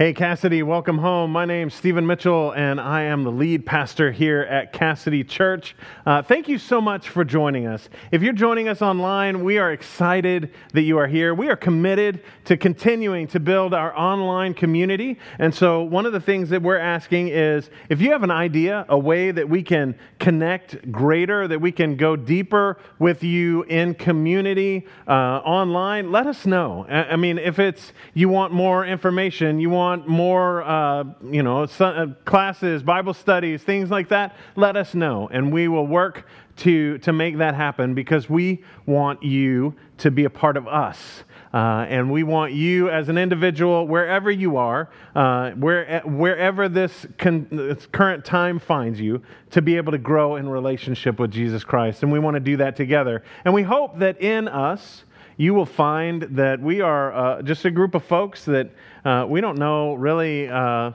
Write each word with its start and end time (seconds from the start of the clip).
Hey, 0.00 0.14
Cassidy, 0.14 0.62
welcome 0.62 0.96
home. 0.96 1.30
My 1.30 1.44
name's 1.44 1.74
Stephen 1.74 2.06
Mitchell, 2.06 2.52
and 2.52 2.80
I 2.80 3.02
am 3.02 3.22
the 3.22 3.30
lead 3.30 3.66
pastor 3.66 4.10
here 4.10 4.40
at 4.40 4.72
Cassidy 4.72 5.22
Church. 5.22 5.76
Uh, 6.06 6.22
thank 6.22 6.48
you 6.48 6.56
so 6.56 6.80
much 6.80 7.10
for 7.10 7.22
joining 7.22 7.66
us. 7.66 7.90
If 8.10 8.22
you're 8.22 8.32
joining 8.32 8.66
us 8.66 8.80
online, 8.80 9.44
we 9.44 9.58
are 9.58 9.72
excited 9.72 10.54
that 10.72 10.84
you 10.84 10.96
are 10.96 11.06
here. 11.06 11.34
We 11.34 11.50
are 11.50 11.56
committed 11.56 12.24
to 12.46 12.56
continuing 12.56 13.26
to 13.26 13.40
build 13.40 13.74
our 13.74 13.94
online 13.94 14.54
community. 14.54 15.18
And 15.38 15.54
so, 15.54 15.82
one 15.82 16.06
of 16.06 16.14
the 16.14 16.20
things 16.20 16.48
that 16.48 16.62
we're 16.62 16.78
asking 16.78 17.28
is 17.28 17.68
if 17.90 18.00
you 18.00 18.12
have 18.12 18.22
an 18.22 18.30
idea, 18.30 18.86
a 18.88 18.98
way 18.98 19.32
that 19.32 19.50
we 19.50 19.62
can 19.62 19.94
connect 20.18 20.90
greater, 20.90 21.46
that 21.46 21.60
we 21.60 21.72
can 21.72 21.96
go 21.96 22.16
deeper 22.16 22.78
with 22.98 23.22
you 23.22 23.64
in 23.64 23.92
community 23.92 24.86
uh, 25.06 25.42
online, 25.44 26.10
let 26.10 26.26
us 26.26 26.46
know. 26.46 26.86
I 26.88 27.16
mean, 27.16 27.36
if 27.36 27.58
it's 27.58 27.92
you 28.14 28.30
want 28.30 28.54
more 28.54 28.86
information, 28.86 29.60
you 29.60 29.68
want 29.68 29.89
want 29.90 30.06
more, 30.06 30.62
uh, 30.62 31.02
you 31.32 31.42
know, 31.42 31.64
uh, 31.64 32.06
classes, 32.24 32.80
Bible 32.80 33.12
studies, 33.12 33.60
things 33.64 33.90
like 33.90 34.08
that, 34.10 34.36
let 34.54 34.76
us 34.76 34.94
know, 34.94 35.28
and 35.32 35.52
we 35.52 35.66
will 35.66 35.86
work 35.86 36.26
to 36.58 36.98
to 36.98 37.12
make 37.12 37.38
that 37.38 37.56
happen 37.56 37.92
because 37.94 38.30
we 38.30 38.62
want 38.86 39.20
you 39.24 39.74
to 39.98 40.12
be 40.12 40.26
a 40.26 40.30
part 40.30 40.56
of 40.56 40.68
us. 40.68 41.24
Uh, 41.52 41.84
and 41.88 42.08
we 42.08 42.22
want 42.22 42.52
you 42.52 42.88
as 42.88 43.08
an 43.08 43.18
individual, 43.18 43.88
wherever 43.88 44.30
you 44.30 44.56
are, 44.56 44.88
uh, 45.16 45.50
where, 45.52 46.00
wherever 46.04 46.68
this, 46.68 47.06
con- 47.18 47.48
this, 47.50 47.86
current 47.86 48.24
time 48.24 48.60
finds 48.60 49.00
you, 49.00 49.20
to 49.50 49.60
be 49.60 49.76
able 49.76 49.90
to 49.90 49.98
grow 49.98 50.36
in 50.36 50.48
relationship 50.48 51.18
with 51.18 51.32
Jesus 51.32 51.64
Christ. 51.64 52.04
And 52.04 52.12
we 52.12 52.20
want 52.20 52.36
to 52.36 52.40
do 52.40 52.56
that 52.58 52.76
together. 52.76 53.24
And 53.44 53.52
we 53.52 53.64
hope 53.64 53.98
that 53.98 54.22
in 54.22 54.46
us, 54.46 55.02
you 55.40 55.54
will 55.54 55.64
find 55.64 56.20
that 56.32 56.60
we 56.60 56.82
are 56.82 57.14
uh, 57.14 57.40
just 57.40 57.64
a 57.64 57.70
group 57.70 57.94
of 57.94 58.04
folks 58.04 58.44
that 58.44 58.68
uh, 59.06 59.24
we 59.26 59.40
don't 59.40 59.56
know 59.56 59.94
really, 59.94 60.46
uh, 60.46 60.90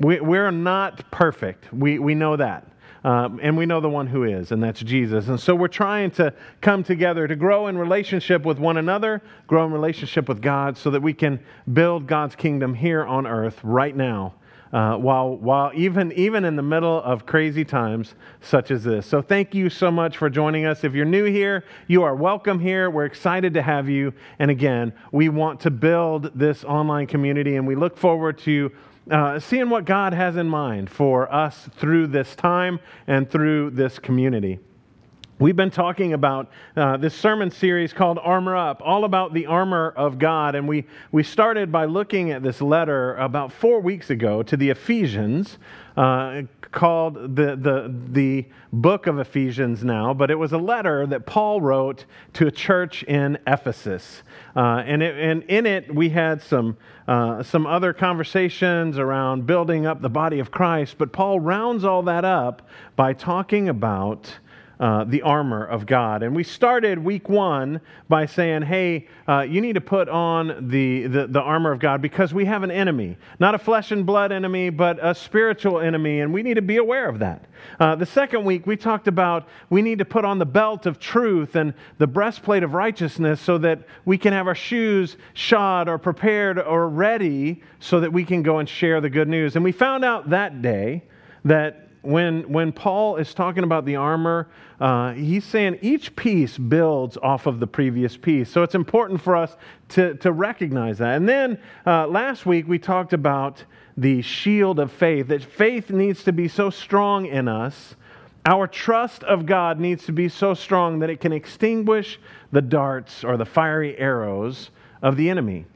we, 0.00 0.18
we're 0.18 0.50
not 0.50 1.08
perfect. 1.12 1.72
We, 1.72 2.00
we 2.00 2.16
know 2.16 2.34
that. 2.34 2.66
Um, 3.04 3.38
and 3.40 3.56
we 3.56 3.66
know 3.66 3.80
the 3.80 3.88
one 3.88 4.08
who 4.08 4.24
is, 4.24 4.50
and 4.50 4.60
that's 4.60 4.80
Jesus. 4.80 5.28
And 5.28 5.38
so 5.38 5.54
we're 5.54 5.68
trying 5.68 6.10
to 6.12 6.34
come 6.60 6.82
together 6.82 7.28
to 7.28 7.36
grow 7.36 7.68
in 7.68 7.78
relationship 7.78 8.44
with 8.44 8.58
one 8.58 8.78
another, 8.78 9.22
grow 9.46 9.64
in 9.64 9.72
relationship 9.72 10.28
with 10.28 10.42
God, 10.42 10.76
so 10.76 10.90
that 10.90 11.00
we 11.00 11.14
can 11.14 11.38
build 11.72 12.08
God's 12.08 12.34
kingdom 12.34 12.74
here 12.74 13.04
on 13.04 13.28
earth 13.28 13.60
right 13.62 13.94
now 13.94 14.34
uh, 14.72 14.96
while, 14.96 15.36
while 15.36 15.70
even, 15.74 16.12
even 16.12 16.44
in 16.44 16.56
the 16.56 16.62
middle 16.62 17.02
of 17.02 17.26
crazy 17.26 17.64
times 17.64 18.14
such 18.40 18.70
as 18.70 18.84
this. 18.84 19.06
So, 19.06 19.22
thank 19.22 19.54
you 19.54 19.70
so 19.70 19.90
much 19.90 20.16
for 20.16 20.28
joining 20.28 20.66
us. 20.66 20.84
If 20.84 20.94
you're 20.94 21.04
new 21.04 21.24
here, 21.24 21.64
you 21.86 22.02
are 22.02 22.14
welcome 22.14 22.60
here. 22.60 22.90
We're 22.90 23.06
excited 23.06 23.54
to 23.54 23.62
have 23.62 23.88
you. 23.88 24.12
And 24.38 24.50
again, 24.50 24.92
we 25.12 25.28
want 25.28 25.60
to 25.60 25.70
build 25.70 26.30
this 26.34 26.64
online 26.64 27.06
community, 27.06 27.56
and 27.56 27.66
we 27.66 27.74
look 27.74 27.96
forward 27.96 28.38
to 28.38 28.70
uh, 29.10 29.40
seeing 29.40 29.70
what 29.70 29.84
God 29.84 30.12
has 30.12 30.36
in 30.36 30.48
mind 30.48 30.90
for 30.90 31.32
us 31.32 31.68
through 31.76 32.08
this 32.08 32.36
time 32.36 32.78
and 33.06 33.30
through 33.30 33.70
this 33.70 33.98
community. 33.98 34.58
We've 35.40 35.54
been 35.54 35.70
talking 35.70 36.14
about 36.14 36.50
uh, 36.76 36.96
this 36.96 37.14
sermon 37.14 37.52
series 37.52 37.92
called 37.92 38.18
Armor 38.20 38.56
Up, 38.56 38.82
all 38.84 39.04
about 39.04 39.34
the 39.34 39.46
armor 39.46 39.94
of 39.96 40.18
God. 40.18 40.56
And 40.56 40.66
we, 40.66 40.84
we 41.12 41.22
started 41.22 41.70
by 41.70 41.84
looking 41.84 42.32
at 42.32 42.42
this 42.42 42.60
letter 42.60 43.14
about 43.14 43.52
four 43.52 43.78
weeks 43.78 44.10
ago 44.10 44.42
to 44.42 44.56
the 44.56 44.70
Ephesians, 44.70 45.58
uh, 45.96 46.42
called 46.72 47.36
the, 47.36 47.54
the, 47.54 47.94
the 48.08 48.46
book 48.72 49.06
of 49.06 49.20
Ephesians 49.20 49.84
now, 49.84 50.12
but 50.12 50.28
it 50.32 50.34
was 50.34 50.52
a 50.52 50.58
letter 50.58 51.06
that 51.06 51.24
Paul 51.24 51.60
wrote 51.60 52.04
to 52.32 52.48
a 52.48 52.50
church 52.50 53.04
in 53.04 53.38
Ephesus. 53.46 54.24
Uh, 54.56 54.82
and, 54.84 55.04
it, 55.04 55.16
and 55.16 55.44
in 55.44 55.66
it, 55.66 55.94
we 55.94 56.08
had 56.08 56.42
some, 56.42 56.76
uh, 57.06 57.44
some 57.44 57.64
other 57.64 57.92
conversations 57.92 58.98
around 58.98 59.46
building 59.46 59.86
up 59.86 60.02
the 60.02 60.10
body 60.10 60.40
of 60.40 60.50
Christ, 60.50 60.96
but 60.98 61.12
Paul 61.12 61.38
rounds 61.38 61.84
all 61.84 62.02
that 62.02 62.24
up 62.24 62.68
by 62.96 63.12
talking 63.12 63.68
about 63.68 64.40
uh, 64.80 65.04
the 65.04 65.22
armor 65.22 65.64
of 65.64 65.86
God. 65.86 66.22
And 66.22 66.36
we 66.36 66.44
started 66.44 66.98
week 66.98 67.28
one 67.28 67.80
by 68.08 68.26
saying, 68.26 68.62
hey, 68.62 69.08
uh, 69.26 69.40
you 69.40 69.60
need 69.60 69.74
to 69.74 69.80
put 69.80 70.08
on 70.08 70.68
the, 70.68 71.06
the, 71.06 71.26
the, 71.26 71.40
armor 71.40 71.72
of 71.72 71.80
God 71.80 72.00
because 72.00 72.32
we 72.32 72.44
have 72.44 72.62
an 72.62 72.70
enemy. 72.70 73.16
Not 73.40 73.54
a 73.54 73.58
flesh 73.58 73.90
and 73.90 74.06
blood 74.06 74.30
enemy, 74.30 74.70
but 74.70 74.98
a 75.02 75.14
spiritual 75.14 75.80
enemy, 75.80 76.20
and 76.20 76.32
we 76.32 76.42
need 76.42 76.54
to 76.54 76.62
be 76.62 76.76
aware 76.76 77.08
of 77.08 77.18
that. 77.18 77.46
Uh, 77.80 77.96
the 77.96 78.06
second 78.06 78.44
week, 78.44 78.66
we 78.66 78.76
talked 78.76 79.08
about 79.08 79.48
we 79.68 79.82
need 79.82 79.98
to 79.98 80.04
put 80.04 80.24
on 80.24 80.38
the 80.38 80.46
belt 80.46 80.86
of 80.86 81.00
truth 81.00 81.56
and 81.56 81.74
the 81.98 82.06
breastplate 82.06 82.62
of 82.62 82.74
righteousness 82.74 83.40
so 83.40 83.58
that 83.58 83.80
we 84.04 84.16
can 84.16 84.32
have 84.32 84.46
our 84.46 84.54
shoes 84.54 85.16
shod 85.34 85.88
or 85.88 85.98
prepared 85.98 86.58
or 86.58 86.88
ready 86.88 87.62
so 87.80 87.98
that 88.00 88.12
we 88.12 88.24
can 88.24 88.42
go 88.42 88.58
and 88.58 88.68
share 88.68 89.00
the 89.00 89.10
good 89.10 89.28
news. 89.28 89.56
And 89.56 89.64
we 89.64 89.72
found 89.72 90.04
out 90.04 90.30
that 90.30 90.62
day 90.62 91.02
that 91.44 91.87
when, 92.02 92.50
when 92.50 92.72
Paul 92.72 93.16
is 93.16 93.34
talking 93.34 93.64
about 93.64 93.84
the 93.84 93.96
armor, 93.96 94.48
uh, 94.80 95.12
he's 95.12 95.44
saying 95.44 95.78
each 95.82 96.14
piece 96.14 96.56
builds 96.56 97.16
off 97.16 97.46
of 97.46 97.60
the 97.60 97.66
previous 97.66 98.16
piece. 98.16 98.50
So 98.50 98.62
it's 98.62 98.74
important 98.74 99.20
for 99.20 99.34
us 99.36 99.56
to, 99.90 100.14
to 100.14 100.32
recognize 100.32 100.98
that. 100.98 101.16
And 101.16 101.28
then 101.28 101.58
uh, 101.86 102.06
last 102.06 102.46
week 102.46 102.68
we 102.68 102.78
talked 102.78 103.12
about 103.12 103.64
the 103.96 104.22
shield 104.22 104.78
of 104.78 104.92
faith, 104.92 105.28
that 105.28 105.42
faith 105.42 105.90
needs 105.90 106.22
to 106.24 106.32
be 106.32 106.46
so 106.46 106.70
strong 106.70 107.26
in 107.26 107.48
us. 107.48 107.96
Our 108.46 108.66
trust 108.66 109.24
of 109.24 109.44
God 109.44 109.80
needs 109.80 110.06
to 110.06 110.12
be 110.12 110.28
so 110.28 110.54
strong 110.54 111.00
that 111.00 111.10
it 111.10 111.20
can 111.20 111.32
extinguish 111.32 112.20
the 112.52 112.62
darts 112.62 113.24
or 113.24 113.36
the 113.36 113.44
fiery 113.44 113.98
arrows 113.98 114.70
of 115.02 115.16
the 115.16 115.28
enemy. 115.28 115.66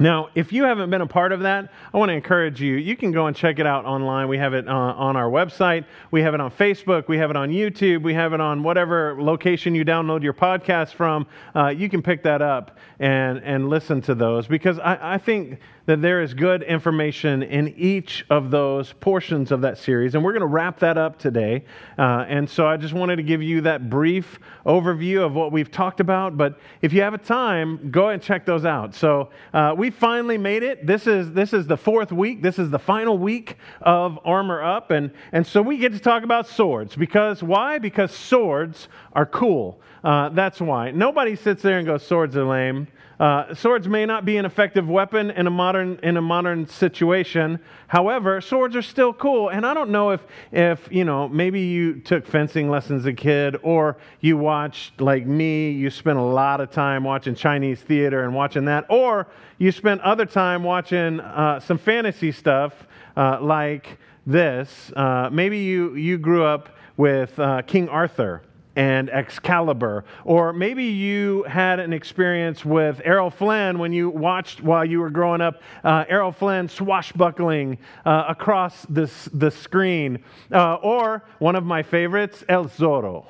Now, 0.00 0.30
if 0.34 0.50
you 0.50 0.64
haven't 0.64 0.88
been 0.88 1.02
a 1.02 1.06
part 1.06 1.30
of 1.30 1.40
that, 1.40 1.70
I 1.92 1.98
want 1.98 2.08
to 2.08 2.14
encourage 2.14 2.58
you. 2.58 2.76
You 2.76 2.96
can 2.96 3.12
go 3.12 3.26
and 3.26 3.36
check 3.36 3.58
it 3.58 3.66
out 3.66 3.84
online. 3.84 4.28
We 4.28 4.38
have 4.38 4.54
it 4.54 4.66
on, 4.66 4.90
uh, 4.90 4.94
on, 4.94 5.14
our 5.14 5.28
website. 5.28 5.84
We 6.10 6.22
have 6.22 6.32
it 6.32 6.40
on 6.40 6.50
Facebook. 6.50 7.06
We 7.06 7.18
have 7.18 7.28
it 7.28 7.36
on 7.36 7.50
YouTube. 7.50 8.02
We 8.02 8.14
have 8.14 8.32
it 8.32 8.40
on 8.40 8.62
whatever 8.62 9.14
location 9.22 9.74
you 9.74 9.84
download 9.84 10.22
your 10.22 10.32
podcast 10.32 10.94
from. 10.94 11.26
Uh, 11.54 11.68
you 11.68 11.90
can 11.90 12.00
pick 12.00 12.22
that 12.22 12.40
up 12.40 12.78
and, 12.98 13.42
and 13.44 13.68
listen 13.68 14.00
to 14.02 14.14
those 14.14 14.46
because 14.46 14.78
I, 14.78 15.16
I 15.16 15.18
think 15.18 15.58
that 15.90 16.00
there 16.00 16.22
is 16.22 16.34
good 16.34 16.62
information 16.62 17.42
in 17.42 17.74
each 17.76 18.24
of 18.30 18.52
those 18.52 18.92
portions 19.00 19.50
of 19.50 19.62
that 19.62 19.76
series. 19.76 20.14
And 20.14 20.22
we're 20.22 20.30
going 20.30 20.42
to 20.42 20.46
wrap 20.46 20.78
that 20.78 20.96
up 20.96 21.18
today. 21.18 21.64
Uh, 21.98 22.24
and 22.28 22.48
so 22.48 22.64
I 22.64 22.76
just 22.76 22.94
wanted 22.94 23.16
to 23.16 23.24
give 23.24 23.42
you 23.42 23.62
that 23.62 23.90
brief 23.90 24.38
overview 24.64 25.26
of 25.26 25.34
what 25.34 25.50
we've 25.50 25.68
talked 25.68 25.98
about. 25.98 26.36
But 26.36 26.60
if 26.80 26.92
you 26.92 27.02
have 27.02 27.12
a 27.12 27.18
time, 27.18 27.90
go 27.90 28.10
and 28.10 28.22
check 28.22 28.46
those 28.46 28.64
out. 28.64 28.94
So 28.94 29.30
uh, 29.52 29.74
we 29.76 29.90
finally 29.90 30.38
made 30.38 30.62
it. 30.62 30.86
This 30.86 31.08
is, 31.08 31.32
this 31.32 31.52
is 31.52 31.66
the 31.66 31.76
fourth 31.76 32.12
week. 32.12 32.40
This 32.40 32.60
is 32.60 32.70
the 32.70 32.78
final 32.78 33.18
week 33.18 33.56
of 33.80 34.16
Armor 34.24 34.62
Up. 34.62 34.92
And, 34.92 35.10
and 35.32 35.44
so 35.44 35.60
we 35.60 35.76
get 35.76 35.92
to 35.94 35.98
talk 35.98 36.22
about 36.22 36.46
swords. 36.46 36.94
Because 36.94 37.42
why? 37.42 37.80
Because 37.80 38.14
swords 38.14 38.86
are 39.12 39.26
cool. 39.26 39.80
Uh, 40.04 40.28
that's 40.28 40.60
why. 40.60 40.92
Nobody 40.92 41.34
sits 41.34 41.62
there 41.62 41.78
and 41.78 41.86
goes, 41.86 42.06
swords 42.06 42.36
are 42.36 42.44
lame. 42.44 42.86
Uh, 43.20 43.54
swords 43.54 43.86
may 43.86 44.06
not 44.06 44.24
be 44.24 44.38
an 44.38 44.46
effective 44.46 44.88
weapon 44.88 45.30
in 45.32 45.46
a 45.46 45.50
modern 45.50 46.00
in 46.02 46.16
a 46.16 46.22
modern 46.22 46.66
situation. 46.66 47.60
However, 47.86 48.40
swords 48.40 48.74
are 48.74 48.82
still 48.82 49.12
cool. 49.12 49.50
And 49.50 49.66
I 49.66 49.74
don't 49.74 49.90
know 49.90 50.12
if 50.12 50.22
if 50.52 50.88
you 50.90 51.04
know 51.04 51.28
maybe 51.28 51.60
you 51.60 52.00
took 52.00 52.26
fencing 52.26 52.70
lessons 52.70 53.02
as 53.02 53.06
a 53.06 53.12
kid, 53.12 53.58
or 53.62 53.98
you 54.20 54.38
watched 54.38 55.02
like 55.02 55.26
me. 55.26 55.70
You 55.70 55.90
spent 55.90 56.18
a 56.18 56.22
lot 56.22 56.62
of 56.62 56.70
time 56.70 57.04
watching 57.04 57.34
Chinese 57.34 57.82
theater 57.82 58.24
and 58.24 58.34
watching 58.34 58.64
that, 58.64 58.86
or 58.88 59.26
you 59.58 59.70
spent 59.70 60.00
other 60.00 60.24
time 60.24 60.62
watching 60.62 61.20
uh, 61.20 61.60
some 61.60 61.76
fantasy 61.76 62.32
stuff 62.32 62.72
uh, 63.18 63.36
like 63.42 63.98
this. 64.26 64.90
Uh, 64.96 65.28
maybe 65.30 65.58
you 65.58 65.94
you 65.94 66.16
grew 66.16 66.44
up 66.44 66.70
with 66.96 67.38
uh, 67.38 67.60
King 67.62 67.90
Arthur 67.90 68.40
and 68.80 69.10
Excalibur. 69.10 70.06
Or 70.24 70.54
maybe 70.54 70.84
you 70.84 71.42
had 71.42 71.80
an 71.80 71.92
experience 71.92 72.64
with 72.64 73.02
Errol 73.04 73.28
Flynn 73.28 73.78
when 73.78 73.92
you 73.92 74.08
watched 74.08 74.62
while 74.62 74.86
you 74.86 75.00
were 75.00 75.10
growing 75.10 75.42
up, 75.42 75.60
uh, 75.84 76.06
Errol 76.08 76.32
Flynn 76.32 76.66
swashbuckling 76.66 77.76
uh, 78.06 78.24
across 78.26 78.86
this, 78.88 79.28
the 79.34 79.50
screen. 79.50 80.24
Uh, 80.50 80.76
or 80.76 81.22
one 81.40 81.56
of 81.56 81.64
my 81.64 81.82
favorites, 81.82 82.42
El 82.48 82.64
Zorro 82.70 83.26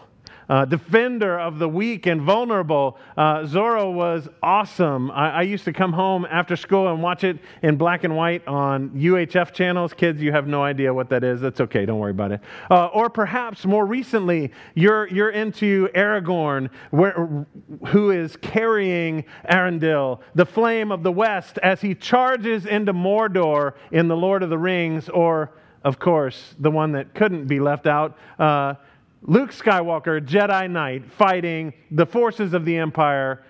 uh, 0.51 0.65
defender 0.65 1.39
of 1.39 1.61
the 1.61 1.69
weak 1.69 2.07
and 2.07 2.21
vulnerable. 2.23 2.99
Uh, 3.17 3.39
Zorro 3.43 3.95
was 3.95 4.29
awesome. 4.43 5.09
I, 5.13 5.31
I, 5.31 5.43
used 5.43 5.65
to 5.67 5.73
come 5.73 5.93
home 5.93 6.27
after 6.29 6.57
school 6.57 6.89
and 6.89 7.01
watch 7.01 7.23
it 7.23 7.39
in 7.63 7.77
black 7.77 8.03
and 8.03 8.17
white 8.17 8.47
on 8.49 8.91
UHF 8.91 9.53
channels. 9.53 9.95
Kids, 9.95 10.21
you 10.21 10.33
have 10.33 10.49
no 10.49 10.65
idea 10.65 10.93
what 10.93 11.09
that 11.11 11.23
is. 11.23 11.41
That's 11.41 11.61
okay. 11.61 11.87
Don't 11.87 12.01
worry 12.01 12.11
about 12.11 12.33
it. 12.33 12.41
Uh, 12.69 12.87
or 12.87 13.09
perhaps 13.09 13.65
more 13.65 13.87
recently, 13.87 14.51
you're, 14.75 15.07
you're 15.07 15.31
into 15.31 15.89
Aragorn, 15.95 16.69
where, 16.91 17.47
who 17.87 18.11
is 18.11 18.37
carrying 18.37 19.25
Andúril, 19.49 20.19
the 20.35 20.47
flame 20.47 20.91
of 20.91 21.05
the 21.05 21.13
West, 21.13 21.59
as 21.63 21.81
he 21.81 21.95
charges 21.95 22.67
into 22.67 22.93
Mordor 22.93 23.75
in 23.93 24.09
The 24.09 24.17
Lord 24.17 24.43
of 24.43 24.51
the 24.51 24.59
Rings, 24.59 25.09
or, 25.09 25.53
of 25.85 26.01
course, 26.01 26.57
the 26.59 26.73
one 26.73 26.91
that 26.93 27.15
couldn't 27.15 27.47
be 27.47 27.61
left 27.61 27.87
out. 27.87 28.19
Uh, 28.37 28.75
Luke 29.23 29.51
Skywalker, 29.51 30.21
Jedi 30.21 30.71
Knight, 30.71 31.11
fighting 31.13 31.73
the 31.91 32.07
forces 32.07 32.55
of 32.55 32.65
the 32.65 32.77
Empire, 32.77 33.43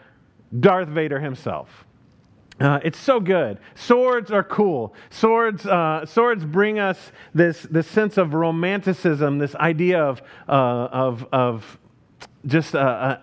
Darth 0.59 0.89
Vader 0.89 1.21
himself. 1.21 1.87
Uh, 2.61 2.79
it's 2.85 2.99
so 2.99 3.21
good. 3.21 3.59
Swords 3.75 4.31
are 4.31 4.45
cool. 4.45 4.95
Swords, 5.09 5.65
uh, 5.65 6.05
swords 6.05 6.45
bring 6.45 6.79
us 6.79 7.13
this, 7.33 7.63
this 7.63 7.87
sense 7.87 8.19
of 8.19 8.35
romanticism, 8.35 9.39
this 9.39 9.55
idea 9.55 10.03
of, 10.03 10.21
uh, 10.47 10.53
of, 10.53 11.27
of 11.33 11.79
just 12.45 12.75
a, 12.75 12.87
a, 12.87 13.23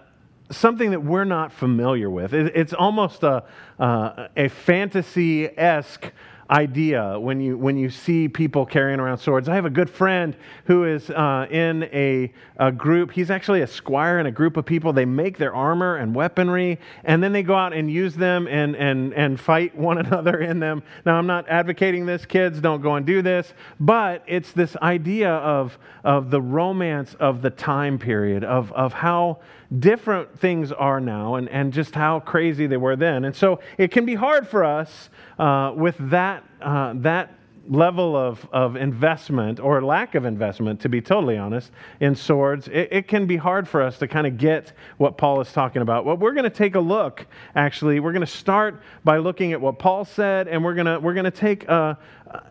something 0.52 0.90
that 0.92 1.04
we're 1.04 1.24
not 1.26 1.52
familiar 1.52 2.10
with. 2.10 2.34
It, 2.34 2.54
it's 2.56 2.74
almost 2.74 3.22
a, 3.22 3.44
uh, 3.80 4.30
a 4.36 4.48
fantasy 4.48 5.46
esque 5.46 6.12
idea 6.50 7.20
when 7.20 7.42
you, 7.42 7.58
when 7.58 7.78
you 7.78 7.90
see 7.90 8.28
people 8.28 8.66
carrying 8.66 9.00
around 9.00 9.18
swords. 9.18 9.50
I 9.50 9.56
have 9.56 9.66
a 9.66 9.70
good 9.70 9.90
friend 9.90 10.36
who 10.66 10.86
is 10.86 11.10
uh, 11.10 11.48
in 11.50 11.84
a, 11.92 12.32
a, 12.58 12.72
group. 12.72 13.12
He's 13.12 13.30
actually 13.30 13.62
a 13.62 13.68
squire 13.68 14.20
in 14.20 14.26
a 14.26 14.32
group 14.32 14.56
of 14.58 14.66
people. 14.66 14.94
They 14.94 15.06
make 15.06 15.38
their 15.38 15.54
armor 15.54 15.98
and 15.98 16.16
weaponry, 16.16 16.80
and 17.04 17.22
then 17.22 17.34
they 17.34 17.44
go 17.44 17.56
out 17.56 17.74
and 17.74 17.92
use 17.92 18.16
them 18.16 18.48
and, 18.48 18.76
and, 18.76 19.14
and 19.14 19.40
fight 19.40 19.76
one 19.78 19.98
another 19.98 20.40
in 20.40 20.60
them. 20.60 20.84
Now, 21.06 21.18
I'm 21.18 21.28
not 21.28 21.48
advocating 21.50 22.06
this, 22.06 22.26
kids, 22.26 22.62
don't 22.62 22.82
go 22.82 22.96
and 22.96 23.06
do 23.06 23.22
this, 23.22 23.54
but 23.80 24.24
it's 24.28 24.52
this 24.52 24.76
idea 24.78 25.32
of, 25.32 25.78
of 26.04 26.32
the 26.32 26.42
romance 26.42 27.16
of 27.20 27.42
the 27.42 27.50
time 27.50 28.00
period, 28.00 28.44
of, 28.44 28.72
of 28.72 28.94
how 28.94 29.40
different 29.80 30.40
things 30.40 30.72
are 30.72 31.00
now 31.00 31.36
and, 31.36 31.50
and 31.50 31.74
just 31.74 31.96
how 31.96 32.20
crazy 32.20 32.68
they 32.68 32.78
were 32.78 32.96
then. 32.96 33.26
And 33.26 33.36
so 33.36 33.60
it 33.78 33.92
can 33.92 34.06
be 34.06 34.16
hard 34.16 34.48
for 34.48 34.64
us 34.64 35.10
uh, 35.38 35.74
with 35.76 35.96
that, 36.10 36.44
uh, 36.62 36.94
that 36.98 37.37
level 37.70 38.16
of, 38.16 38.48
of 38.52 38.76
investment 38.76 39.60
or 39.60 39.84
lack 39.84 40.16
of 40.16 40.26
investment, 40.26 40.80
to 40.82 40.90
be 40.90 41.02
totally 41.02 41.38
honest, 41.38 41.72
in 42.00 42.16
swords, 42.16 42.68
it, 42.68 42.88
it 42.92 43.08
can 43.08 43.26
be 43.26 43.38
hard 43.38 43.68
for 43.68 43.82
us 43.82 43.98
to 44.00 44.08
kind 44.08 44.26
of 44.26 44.38
get 44.38 44.74
what 44.98 45.18
Paul 45.18 45.42
is 45.42 45.52
talking 45.52 45.82
about. 45.82 46.06
Well, 46.06 46.18
we're 46.18 46.34
going 46.34 46.46
to 46.46 46.50
take 46.50 46.76
a 46.76 46.80
look, 46.80 47.26
actually. 47.56 48.00
We're 48.00 48.14
going 48.14 48.26
to 48.26 48.28
start 48.32 48.82
by 49.04 49.18
looking 49.18 49.54
at 49.54 49.60
what 49.60 49.80
Paul 49.80 50.06
said, 50.06 50.48
and 50.48 50.64
we're 50.64 50.76
going 50.76 50.86
to, 50.86 51.00
we're 51.00 51.14
to 51.14 51.32
take 51.32 51.68
a, 51.68 51.98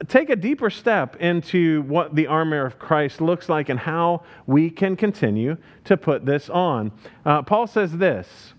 take 0.08 0.30
a 0.30 0.36
deeper 0.36 0.70
step 0.70 1.16
into 1.16 1.82
what 1.82 2.14
the 2.14 2.26
armor 2.26 2.64
of 2.64 2.78
Christ 2.78 3.20
looks 3.20 3.48
like 3.48 3.68
and 3.68 3.78
how 3.78 4.22
we 4.46 4.70
can 4.70 4.96
continue 4.96 5.56
to 5.84 5.96
put 5.96 6.26
this 6.26 6.50
on. 6.50 6.92
Uh, 7.24 7.42
Paul 7.42 7.66
says 7.66 7.96
this 7.96 8.54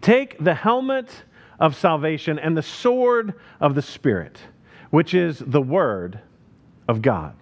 Take 0.00 0.42
the 0.42 0.54
helmet 0.54 1.24
of 1.58 1.76
salvation 1.76 2.38
and 2.38 2.56
the 2.56 2.62
sword 2.62 3.34
of 3.60 3.74
the 3.74 3.82
Spirit, 3.82 4.38
which 4.92 5.14
is 5.14 5.42
the 5.46 5.62
word 5.62 6.20
of 6.86 7.00
God. 7.00 7.34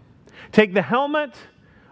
Take 0.52 0.72
the 0.72 0.82
helmet 0.82 1.34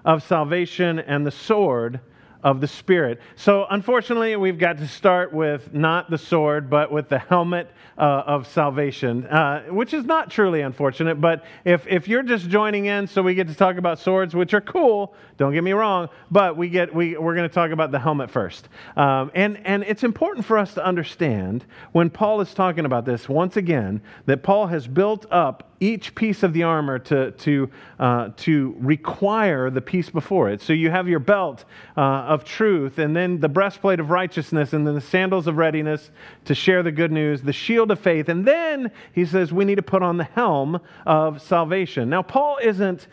of 0.05 0.23
salvation 0.23 1.01
and 1.01 1.27
the 1.27 1.33
sword 1.33 1.99
of 2.43 2.61
the 2.61 2.69
Spirit. 2.69 3.21
So, 3.37 3.67
unfortunately, 3.69 4.37
we've 4.37 4.59
got 4.59 4.79
to 4.79 4.87
start 4.87 5.33
with 5.33 5.75
not 5.75 6.11
the 6.11 6.19
sword, 6.19 6.71
but 6.71 6.93
with 6.93 7.09
the 7.09 7.19
helmet 7.19 7.71
uh, 7.97 8.23
of 8.27 8.47
salvation, 8.47 9.27
uh, 9.27 9.65
which 9.71 9.93
is 9.93 10.05
not 10.05 10.31
truly 10.31 10.61
unfortunate. 10.61 11.21
But 11.21 11.45
if, 11.65 11.87
if 11.87 12.07
you're 12.07 12.23
just 12.23 12.49
joining 12.49 12.87
in, 12.87 13.07
so 13.07 13.23
we 13.23 13.35
get 13.35 13.49
to 13.49 13.55
talk 13.55 13.77
about 13.77 13.99
swords, 13.99 14.35
which 14.35 14.55
are 14.55 14.61
cool, 14.61 15.15
don't 15.37 15.53
get 15.53 15.65
me 15.65 15.73
wrong, 15.73 16.09
but 16.31 16.57
we 16.57 16.69
get, 16.69 16.95
we, 16.95 17.17
we're 17.17 17.35
going 17.35 17.49
to 17.49 17.55
talk 17.55 17.71
about 17.71 17.91
the 17.91 17.99
helmet 17.99 18.31
first. 18.31 18.69
Um, 18.97 19.31
and, 19.35 19.61
and 19.67 19.83
it's 19.83 20.05
important 20.05 20.47
for 20.47 20.59
us 20.59 20.75
to 20.75 20.85
understand 20.85 21.65
when 21.93 22.09
Paul 22.09 22.41
is 22.41 22.55
talking 22.55 22.85
about 22.85 23.05
this, 23.05 23.29
once 23.29 23.57
again, 23.57 24.01
that 24.27 24.43
Paul 24.43 24.69
has 24.69 24.87
built 24.87 25.27
up 25.31 25.68
each 25.81 26.15
piece 26.15 26.43
of 26.43 26.53
the 26.53 26.63
armor 26.65 26.99
to, 26.99 27.31
to, 27.33 27.71
uh, 27.99 28.31
to 28.37 28.75
require 28.79 29.71
the 29.71 29.81
piece 29.81 30.11
before 30.11 30.51
it. 30.51 30.61
So 30.61 30.73
you 30.73 30.91
have 30.91 31.09
your 31.09 31.21
belt 31.21 31.65
uh, 31.97 32.01
of 32.01 32.45
truth, 32.45 32.99
and 32.99 33.15
then 33.15 33.41
the 33.41 33.49
breastplate 33.49 34.01
of 34.01 34.11
righteousness, 34.11 34.73
and 34.73 34.87
then 34.87 34.95
the 34.95 35.01
sandals 35.01 35.47
of 35.47 35.57
readiness 35.57 36.11
to 36.47 36.55
share 36.55 36.83
the 36.83 36.93
good 36.93 37.13
news, 37.13 37.43
the 37.43 37.53
shield 37.53 37.91
of 37.91 38.01
faith. 38.01 38.29
And 38.29 38.45
then 38.45 38.91
he 39.13 39.25
says 39.25 39.53
we 39.53 39.65
need 39.65 39.77
to 39.77 39.83
put 39.83 40.03
on 40.03 40.17
the 40.17 40.25
helm 40.25 40.81
of 41.07 41.41
salvation. 41.41 42.11
Now, 42.11 42.23
Paul 42.23 42.59
isn't. 42.63 43.07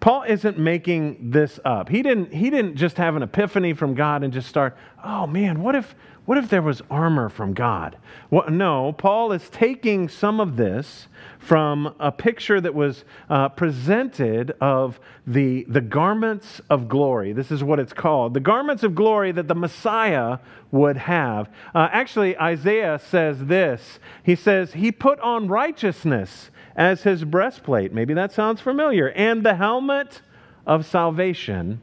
Paul 0.00 0.22
isn't 0.28 0.58
making 0.58 1.30
this 1.30 1.58
up. 1.64 1.88
He 1.88 2.02
didn't, 2.02 2.32
he 2.32 2.50
didn't 2.50 2.76
just 2.76 2.98
have 2.98 3.16
an 3.16 3.22
epiphany 3.22 3.72
from 3.72 3.94
God 3.94 4.22
and 4.22 4.32
just 4.32 4.46
start, 4.46 4.76
oh 5.02 5.26
man, 5.26 5.60
what 5.60 5.74
if, 5.74 5.94
what 6.28 6.36
if 6.36 6.50
there 6.50 6.60
was 6.60 6.82
armor 6.90 7.30
from 7.30 7.54
God? 7.54 7.96
No, 8.30 8.92
Paul 8.92 9.32
is 9.32 9.48
taking 9.48 10.10
some 10.10 10.40
of 10.40 10.58
this 10.58 11.08
from 11.38 11.94
a 11.98 12.12
picture 12.12 12.60
that 12.60 12.74
was 12.74 13.06
uh, 13.30 13.48
presented 13.48 14.50
of 14.60 15.00
the, 15.26 15.64
the 15.70 15.80
garments 15.80 16.60
of 16.68 16.86
glory. 16.86 17.32
This 17.32 17.50
is 17.50 17.64
what 17.64 17.80
it's 17.80 17.94
called 17.94 18.34
the 18.34 18.40
garments 18.40 18.82
of 18.82 18.94
glory 18.94 19.32
that 19.32 19.48
the 19.48 19.54
Messiah 19.54 20.36
would 20.70 20.98
have. 20.98 21.48
Uh, 21.74 21.88
actually, 21.92 22.38
Isaiah 22.38 23.00
says 23.02 23.46
this 23.46 23.98
He 24.22 24.34
says, 24.34 24.74
He 24.74 24.92
put 24.92 25.18
on 25.20 25.48
righteousness 25.48 26.50
as 26.76 27.04
his 27.04 27.24
breastplate. 27.24 27.94
Maybe 27.94 28.12
that 28.12 28.32
sounds 28.32 28.60
familiar. 28.60 29.08
And 29.12 29.46
the 29.46 29.54
helmet 29.54 30.20
of 30.66 30.84
salvation 30.84 31.80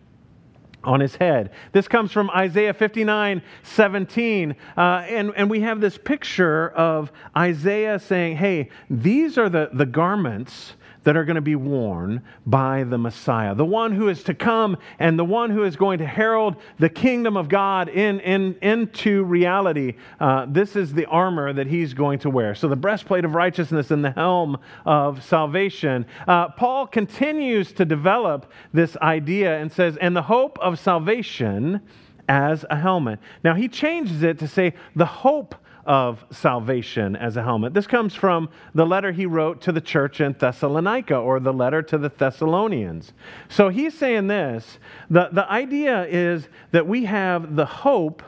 on 0.85 0.99
his 0.99 1.15
head. 1.15 1.51
This 1.71 1.87
comes 1.87 2.11
from 2.11 2.29
Isaiah 2.29 2.73
59 2.73 3.41
17. 3.63 4.55
Uh, 4.77 4.81
and, 4.81 5.31
and 5.35 5.49
we 5.49 5.61
have 5.61 5.81
this 5.81 5.97
picture 5.97 6.69
of 6.69 7.11
Isaiah 7.35 7.99
saying, 7.99 8.37
Hey, 8.37 8.69
these 8.89 9.37
are 9.37 9.49
the, 9.49 9.69
the 9.73 9.85
garments 9.85 10.73
that 11.05 11.15
are 11.15 11.23
going 11.23 11.35
to 11.35 11.41
be 11.41 11.55
worn 11.55 12.21
by 12.45 12.83
the 12.83 12.97
Messiah, 12.97 13.55
the 13.55 13.65
one 13.65 13.93
who 13.93 14.09
is 14.09 14.23
to 14.23 14.33
come 14.33 14.77
and 14.99 15.17
the 15.17 15.23
one 15.23 15.49
who 15.49 15.63
is 15.63 15.75
going 15.75 15.99
to 15.99 16.05
herald 16.05 16.57
the 16.79 16.89
kingdom 16.89 17.37
of 17.37 17.47
God 17.47 17.87
in, 17.87 18.19
in, 18.19 18.57
into 18.61 19.23
reality. 19.23 19.93
Uh, 20.19 20.45
this 20.49 20.75
is 20.75 20.93
the 20.93 21.05
armor 21.05 21.53
that 21.53 21.67
he's 21.67 21.93
going 21.93 22.19
to 22.19 22.29
wear. 22.29 22.53
So 22.55 22.67
the 22.67 22.75
breastplate 22.75 23.23
of 23.23 23.35
righteousness 23.35 23.91
and 23.91 24.03
the 24.03 24.11
helm 24.11 24.57
of 24.85 25.23
salvation. 25.23 26.05
Uh, 26.27 26.49
Paul 26.49 26.87
continues 26.87 27.71
to 27.73 27.85
develop 27.85 28.51
this 28.73 28.97
idea 28.97 29.57
and 29.59 29.71
says, 29.71 29.97
and 29.97 30.15
the 30.15 30.23
hope 30.23 30.57
of 30.59 30.79
salvation 30.79 31.81
as 32.27 32.65
a 32.69 32.75
helmet. 32.75 33.19
Now 33.43 33.53
he 33.53 33.67
changes 33.67 34.23
it 34.23 34.39
to 34.39 34.47
say 34.47 34.73
the 34.95 35.05
hope 35.05 35.55
of 35.85 36.25
salvation 36.31 37.15
as 37.15 37.37
a 37.37 37.43
helmet. 37.43 37.73
This 37.73 37.87
comes 37.87 38.15
from 38.15 38.49
the 38.73 38.85
letter 38.85 39.11
he 39.11 39.25
wrote 39.25 39.61
to 39.61 39.71
the 39.71 39.81
church 39.81 40.19
in 40.19 40.33
Thessalonica 40.33 41.15
or 41.15 41.39
the 41.39 41.53
letter 41.53 41.81
to 41.83 41.97
the 41.97 42.09
Thessalonians. 42.09 43.13
So 43.49 43.69
he's 43.69 43.97
saying 43.97 44.27
this 44.27 44.79
the, 45.09 45.29
the 45.31 45.49
idea 45.49 46.05
is 46.05 46.47
that 46.71 46.87
we 46.87 47.05
have 47.05 47.55
the 47.55 47.65
hope 47.65 48.23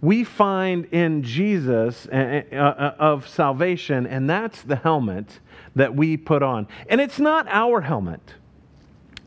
we 0.00 0.22
find 0.22 0.84
in 0.86 1.22
Jesus 1.22 2.06
of 2.06 3.26
salvation, 3.26 4.06
and 4.06 4.28
that's 4.28 4.60
the 4.62 4.76
helmet 4.76 5.40
that 5.74 5.94
we 5.94 6.18
put 6.18 6.42
on. 6.42 6.68
And 6.90 7.00
it's 7.00 7.18
not 7.18 7.46
our 7.48 7.80
helmet. 7.80 8.34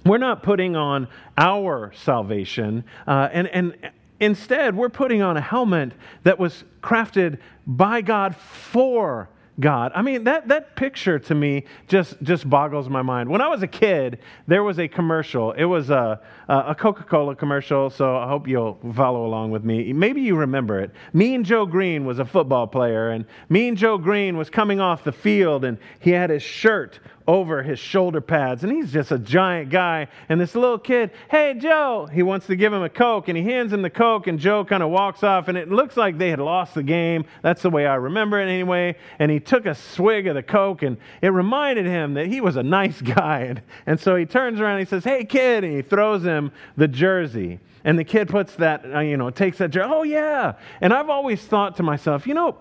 We're 0.05 0.19
not 0.19 0.43
putting 0.43 0.75
on 0.75 1.07
our 1.37 1.91
salvation. 1.93 2.85
Uh, 3.07 3.27
and, 3.31 3.47
and 3.47 3.91
Instead, 4.19 4.75
we're 4.75 4.89
putting 4.89 5.21
on 5.21 5.37
a 5.37 5.41
helmet 5.41 5.91
that 6.23 6.39
was 6.39 6.63
crafted 6.81 7.39
by 7.65 8.01
God 8.01 8.35
for 8.35 9.29
God. 9.59 9.91
I 9.95 10.03
mean, 10.03 10.25
that, 10.25 10.47
that 10.49 10.75
picture 10.75 11.17
to 11.17 11.35
me 11.35 11.65
just, 11.87 12.21
just 12.21 12.47
boggles 12.47 12.89
my 12.89 13.01
mind. 13.01 13.27
When 13.29 13.41
I 13.41 13.47
was 13.47 13.63
a 13.63 13.67
kid, 13.67 14.19
there 14.45 14.63
was 14.63 14.77
a 14.79 14.87
commercial. 14.87 15.51
It 15.53 15.63
was 15.63 15.89
a, 15.89 16.21
a 16.47 16.75
Coca 16.75 17.03
Cola 17.03 17.35
commercial, 17.35 17.89
so 17.89 18.17
I 18.17 18.27
hope 18.27 18.47
you'll 18.47 18.77
follow 18.95 19.25
along 19.25 19.49
with 19.51 19.63
me. 19.63 19.91
Maybe 19.93 20.21
you 20.21 20.35
remember 20.35 20.79
it. 20.79 20.91
Mean 21.13 21.43
Joe 21.43 21.65
Greene 21.65 22.05
was 22.05 22.19
a 22.19 22.25
football 22.25 22.67
player, 22.67 23.09
and 23.09 23.25
Mean 23.49 23.75
Joe 23.75 23.97
Greene 23.97 24.37
was 24.37 24.49
coming 24.49 24.79
off 24.79 25.03
the 25.03 25.11
field, 25.11 25.65
and 25.65 25.79
he 25.99 26.11
had 26.11 26.29
his 26.29 26.43
shirt 26.43 26.99
over 27.27 27.61
his 27.61 27.77
shoulder 27.77 28.21
pads. 28.21 28.63
And 28.63 28.71
he's 28.71 28.91
just 28.91 29.11
a 29.11 29.19
giant 29.19 29.69
guy. 29.69 30.07
And 30.29 30.39
this 30.39 30.55
little 30.55 30.79
kid, 30.79 31.11
hey, 31.29 31.53
Joe, 31.57 32.07
he 32.11 32.23
wants 32.23 32.47
to 32.47 32.55
give 32.55 32.71
him 32.71 32.81
a 32.81 32.89
Coke. 32.89 33.27
And 33.27 33.37
he 33.37 33.43
hands 33.43 33.73
him 33.73 33.81
the 33.81 33.89
Coke, 33.89 34.27
and 34.27 34.39
Joe 34.39 34.63
kind 34.63 34.81
of 34.81 34.89
walks 34.89 35.23
off. 35.23 35.49
And 35.49 35.57
it 35.57 35.69
looks 35.69 35.97
like 35.97 36.17
they 36.17 36.29
had 36.29 36.39
lost 36.39 36.73
the 36.73 36.83
game. 36.83 37.25
That's 37.41 37.61
the 37.61 37.69
way 37.69 37.85
I 37.85 37.95
remember 37.95 38.39
it 38.39 38.49
anyway. 38.49 38.95
And 39.19 39.29
he 39.29 39.39
took 39.39 39.65
a 39.65 39.75
swig 39.75 40.27
of 40.27 40.35
the 40.35 40.43
Coke, 40.43 40.83
and 40.83 40.97
it 41.21 41.29
reminded 41.29 41.85
him 41.85 42.13
that 42.13 42.27
he 42.27 42.39
was 42.39 42.55
a 42.55 42.63
nice 42.63 43.01
guy. 43.01 43.41
And, 43.41 43.61
and 43.85 43.99
so 43.99 44.15
he 44.15 44.25
turns 44.25 44.61
around 44.61 44.79
and 44.79 44.87
he 44.87 44.89
says, 44.89 45.03
hey, 45.03 45.25
kid. 45.25 45.65
And 45.65 45.75
he 45.75 45.81
throws 45.81 46.23
him 46.23 46.51
the 46.77 46.87
jersey. 46.87 47.59
And 47.83 47.99
the 47.99 48.03
kid 48.03 48.29
puts 48.29 48.55
that, 48.55 48.85
uh, 48.85 48.99
you 48.99 49.17
know, 49.17 49.29
takes 49.29 49.57
that 49.57 49.71
jersey. 49.71 49.89
Oh, 49.91 50.03
yeah. 50.03 50.53
And 50.81 50.93
I've 50.93 51.09
always 51.09 51.41
thought 51.41 51.77
to 51.77 51.83
myself, 51.83 52.25
you 52.25 52.33
know, 52.33 52.57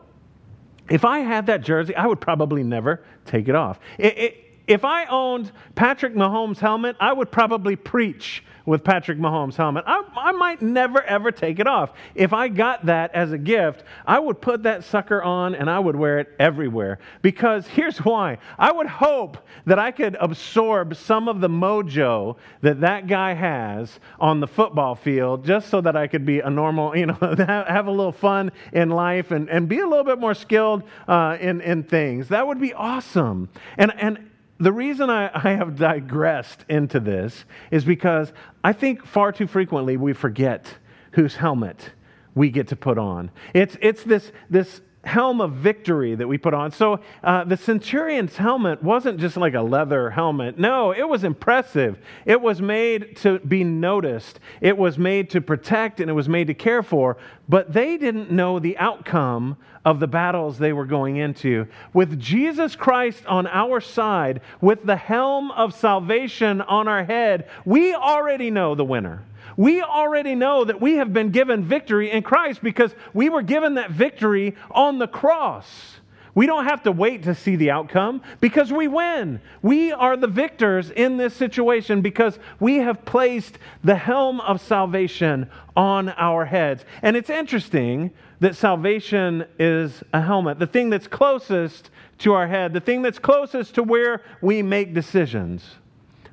if 0.88 1.04
I 1.04 1.20
had 1.20 1.46
that 1.46 1.62
jersey, 1.62 1.94
I 1.96 2.06
would 2.06 2.20
probably 2.20 2.62
never 2.62 3.02
take 3.24 3.48
it 3.48 3.54
off. 3.54 3.80
It, 3.98 4.18
it, 4.18 4.45
If 4.66 4.84
I 4.84 5.04
owned 5.06 5.52
Patrick 5.74 6.14
Mahomes' 6.14 6.58
helmet, 6.58 6.96
I 6.98 7.12
would 7.12 7.30
probably 7.30 7.76
preach 7.76 8.42
with 8.64 8.82
Patrick 8.82 9.16
Mahomes' 9.16 9.54
helmet. 9.54 9.84
I, 9.86 10.02
I 10.16 10.32
might 10.32 10.60
never 10.60 11.00
ever 11.04 11.30
take 11.30 11.60
it 11.60 11.68
off. 11.68 11.92
If 12.16 12.32
I 12.32 12.48
got 12.48 12.86
that 12.86 13.14
as 13.14 13.30
a 13.30 13.38
gift, 13.38 13.84
I 14.04 14.18
would 14.18 14.40
put 14.40 14.64
that 14.64 14.82
sucker 14.82 15.22
on 15.22 15.54
and 15.54 15.70
I 15.70 15.78
would 15.78 15.94
wear 15.94 16.18
it 16.18 16.34
everywhere. 16.40 16.98
Because 17.22 17.66
here's 17.68 17.98
why 17.98 18.38
I 18.58 18.72
would 18.72 18.88
hope 18.88 19.38
that 19.66 19.78
I 19.78 19.92
could 19.92 20.16
absorb 20.20 20.96
some 20.96 21.28
of 21.28 21.40
the 21.40 21.48
mojo 21.48 22.36
that 22.62 22.80
that 22.80 23.06
guy 23.06 23.34
has 23.34 24.00
on 24.18 24.40
the 24.40 24.48
football 24.48 24.96
field 24.96 25.44
just 25.44 25.68
so 25.68 25.80
that 25.80 25.94
I 25.94 26.08
could 26.08 26.26
be 26.26 26.40
a 26.40 26.50
normal, 26.50 26.96
you 26.96 27.06
know, 27.06 27.14
have 27.20 27.86
a 27.86 27.90
little 27.90 28.12
fun 28.12 28.50
in 28.72 28.90
life 28.90 29.30
and, 29.30 29.48
and 29.48 29.68
be 29.68 29.78
a 29.78 29.86
little 29.86 30.04
bit 30.04 30.18
more 30.18 30.34
skilled 30.34 30.82
uh, 31.06 31.36
in, 31.40 31.60
in 31.60 31.84
things. 31.84 32.28
That 32.28 32.48
would 32.48 32.60
be 32.60 32.74
awesome. 32.74 33.48
And, 33.78 33.92
and 33.96 34.30
the 34.58 34.72
reason 34.72 35.10
I, 35.10 35.30
I 35.34 35.54
have 35.54 35.76
digressed 35.76 36.64
into 36.68 37.00
this 37.00 37.44
is 37.70 37.84
because 37.84 38.32
I 38.64 38.72
think 38.72 39.04
far 39.04 39.32
too 39.32 39.46
frequently 39.46 39.96
we 39.96 40.12
forget 40.12 40.66
whose 41.12 41.36
helmet 41.36 41.90
we 42.34 42.50
get 42.50 42.68
to 42.68 42.76
put 42.76 42.98
on. 42.98 43.30
It's, 43.54 43.76
it's 43.80 44.02
this, 44.04 44.32
this 44.50 44.80
helm 45.06 45.40
of 45.40 45.52
victory 45.52 46.14
that 46.14 46.26
we 46.26 46.36
put 46.36 46.52
on. 46.52 46.72
So 46.72 47.00
uh, 47.22 47.44
the 47.44 47.56
centurion's 47.56 48.36
helmet 48.36 48.82
wasn't 48.82 49.20
just 49.20 49.36
like 49.36 49.54
a 49.54 49.62
leather 49.62 50.10
helmet. 50.10 50.58
No, 50.58 50.92
it 50.92 51.08
was 51.08 51.24
impressive. 51.24 51.98
It 52.24 52.40
was 52.40 52.60
made 52.60 53.16
to 53.18 53.38
be 53.38 53.64
noticed, 53.64 54.40
it 54.60 54.76
was 54.76 54.98
made 54.98 55.30
to 55.30 55.40
protect, 55.40 56.00
and 56.00 56.10
it 56.10 56.14
was 56.14 56.28
made 56.28 56.48
to 56.48 56.54
care 56.54 56.82
for. 56.82 57.16
But 57.48 57.72
they 57.72 57.96
didn't 57.96 58.30
know 58.30 58.58
the 58.58 58.76
outcome 58.78 59.56
of 59.84 60.00
the 60.00 60.08
battles 60.08 60.58
they 60.58 60.72
were 60.72 60.84
going 60.84 61.16
into. 61.16 61.68
With 61.92 62.18
Jesus 62.18 62.74
Christ 62.74 63.24
on 63.26 63.46
our 63.46 63.80
side, 63.80 64.40
with 64.60 64.84
the 64.84 64.96
helm 64.96 65.52
of 65.52 65.72
salvation 65.72 66.60
on 66.60 66.88
our 66.88 67.04
head, 67.04 67.48
we 67.64 67.94
already 67.94 68.50
know 68.50 68.74
the 68.74 68.84
winner 68.84 69.22
we 69.56 69.82
already 69.82 70.34
know 70.34 70.64
that 70.64 70.80
we 70.80 70.94
have 70.94 71.12
been 71.12 71.30
given 71.30 71.64
victory 71.64 72.10
in 72.10 72.22
Christ 72.22 72.62
because 72.62 72.94
we 73.14 73.28
were 73.28 73.42
given 73.42 73.74
that 73.74 73.90
victory 73.90 74.54
on 74.70 74.98
the 74.98 75.08
cross. 75.08 75.96
We 76.34 76.44
don't 76.44 76.66
have 76.66 76.82
to 76.82 76.92
wait 76.92 77.22
to 77.22 77.34
see 77.34 77.56
the 77.56 77.70
outcome 77.70 78.20
because 78.40 78.70
we 78.70 78.88
win. 78.88 79.40
We 79.62 79.90
are 79.90 80.18
the 80.18 80.26
victors 80.26 80.90
in 80.90 81.16
this 81.16 81.32
situation 81.32 82.02
because 82.02 82.38
we 82.60 82.76
have 82.76 83.06
placed 83.06 83.58
the 83.82 83.94
helm 83.94 84.42
of 84.42 84.60
salvation 84.60 85.48
on 85.74 86.10
our 86.10 86.44
heads. 86.44 86.84
And 87.00 87.16
it's 87.16 87.30
interesting 87.30 88.10
that 88.40 88.54
salvation 88.54 89.46
is 89.58 90.02
a 90.12 90.20
helmet, 90.20 90.58
the 90.58 90.66
thing 90.66 90.90
that's 90.90 91.08
closest 91.08 91.88
to 92.18 92.34
our 92.34 92.46
head, 92.46 92.74
the 92.74 92.80
thing 92.80 93.00
that's 93.00 93.18
closest 93.18 93.74
to 93.76 93.82
where 93.82 94.22
we 94.42 94.60
make 94.60 94.92
decisions. 94.92 95.76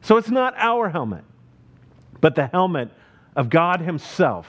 So 0.02 0.18
it's 0.18 0.30
not 0.30 0.54
our 0.58 0.90
helmet, 0.90 1.24
but 2.20 2.36
the 2.36 2.48
helmet 2.48 2.90
of 3.36 3.50
God 3.50 3.82
Himself 3.82 4.48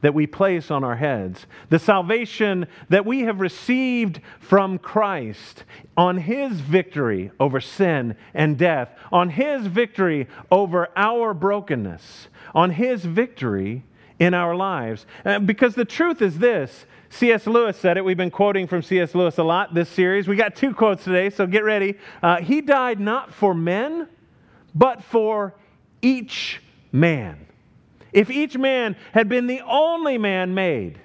that 0.00 0.14
we 0.14 0.26
place 0.26 0.70
on 0.70 0.84
our 0.84 0.96
heads, 0.96 1.46
the 1.70 1.78
salvation 1.78 2.66
that 2.88 3.04
we 3.04 3.22
have 3.22 3.40
received 3.40 4.20
from 4.38 4.78
Christ 4.78 5.64
on 5.96 6.18
His 6.18 6.60
victory 6.60 7.32
over 7.40 7.60
sin 7.60 8.16
and 8.32 8.56
death, 8.56 8.90
on 9.10 9.30
His 9.30 9.66
victory 9.66 10.28
over 10.50 10.88
our 10.96 11.34
brokenness, 11.34 12.28
on 12.54 12.70
His 12.70 13.04
victory 13.04 13.84
in 14.18 14.34
our 14.34 14.54
lives. 14.54 15.06
Uh, 15.24 15.40
because 15.40 15.74
the 15.74 15.84
truth 15.84 16.22
is 16.22 16.38
this 16.38 16.86
C.S. 17.10 17.46
Lewis 17.46 17.76
said 17.76 17.96
it. 17.96 18.04
We've 18.04 18.16
been 18.16 18.30
quoting 18.30 18.66
from 18.66 18.82
C.S. 18.82 19.14
Lewis 19.14 19.38
a 19.38 19.42
lot 19.42 19.74
this 19.74 19.88
series. 19.88 20.28
We 20.28 20.36
got 20.36 20.54
two 20.54 20.74
quotes 20.74 21.04
today, 21.04 21.30
so 21.30 21.46
get 21.46 21.64
ready. 21.64 21.96
Uh, 22.22 22.40
he 22.40 22.60
died 22.60 23.00
not 23.00 23.32
for 23.32 23.54
men, 23.54 24.08
but 24.74 25.02
for 25.02 25.54
each 26.02 26.60
man. 26.92 27.47
If 28.12 28.30
each 28.30 28.56
man 28.56 28.96
had 29.12 29.28
been 29.28 29.46
the 29.46 29.60
only 29.60 30.18
man 30.18 30.54
made, 30.54 30.98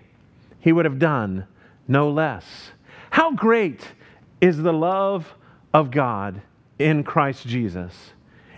he 0.60 0.72
would 0.72 0.86
have 0.86 1.00
done 1.00 1.46
no 1.88 2.10
less. 2.10 2.72
How 3.10 3.32
great 3.34 3.94
is 4.40 4.58
the 4.58 4.74
love 4.74 5.36
of 5.74 5.92
God 5.92 6.42
in 6.80 7.04
Christ 7.04 7.46
Jesus? 7.48 8.12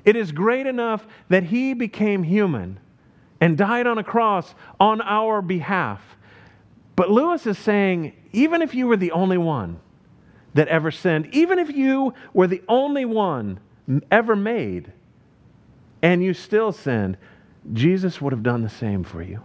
It 0.03 0.15
is 0.15 0.31
great 0.31 0.67
enough 0.67 1.07
that 1.29 1.43
he 1.43 1.73
became 1.73 2.23
human 2.23 2.79
and 3.41 3.57
died 3.57 3.87
on 3.87 3.97
a 3.97 4.03
cross 4.03 4.53
on 4.79 5.01
our 5.01 5.41
behalf. 5.41 6.01
But 6.95 7.09
Lewis 7.09 7.45
is 7.47 7.57
saying, 7.57 8.13
even 8.31 8.61
if 8.61 8.75
you 8.75 8.87
were 8.87 8.97
the 8.97 9.11
only 9.11 9.37
one 9.37 9.79
that 10.53 10.67
ever 10.67 10.91
sinned, 10.91 11.27
even 11.33 11.59
if 11.59 11.69
you 11.69 12.13
were 12.33 12.47
the 12.47 12.63
only 12.69 13.03
one 13.03 13.59
ever 14.11 14.35
made, 14.35 14.93
and 16.01 16.23
you 16.23 16.33
still 16.33 16.71
sinned, 16.71 17.17
Jesus 17.73 18.21
would 18.21 18.33
have 18.33 18.43
done 18.43 18.61
the 18.61 18.69
same 18.69 19.03
for 19.03 19.21
you. 19.21 19.41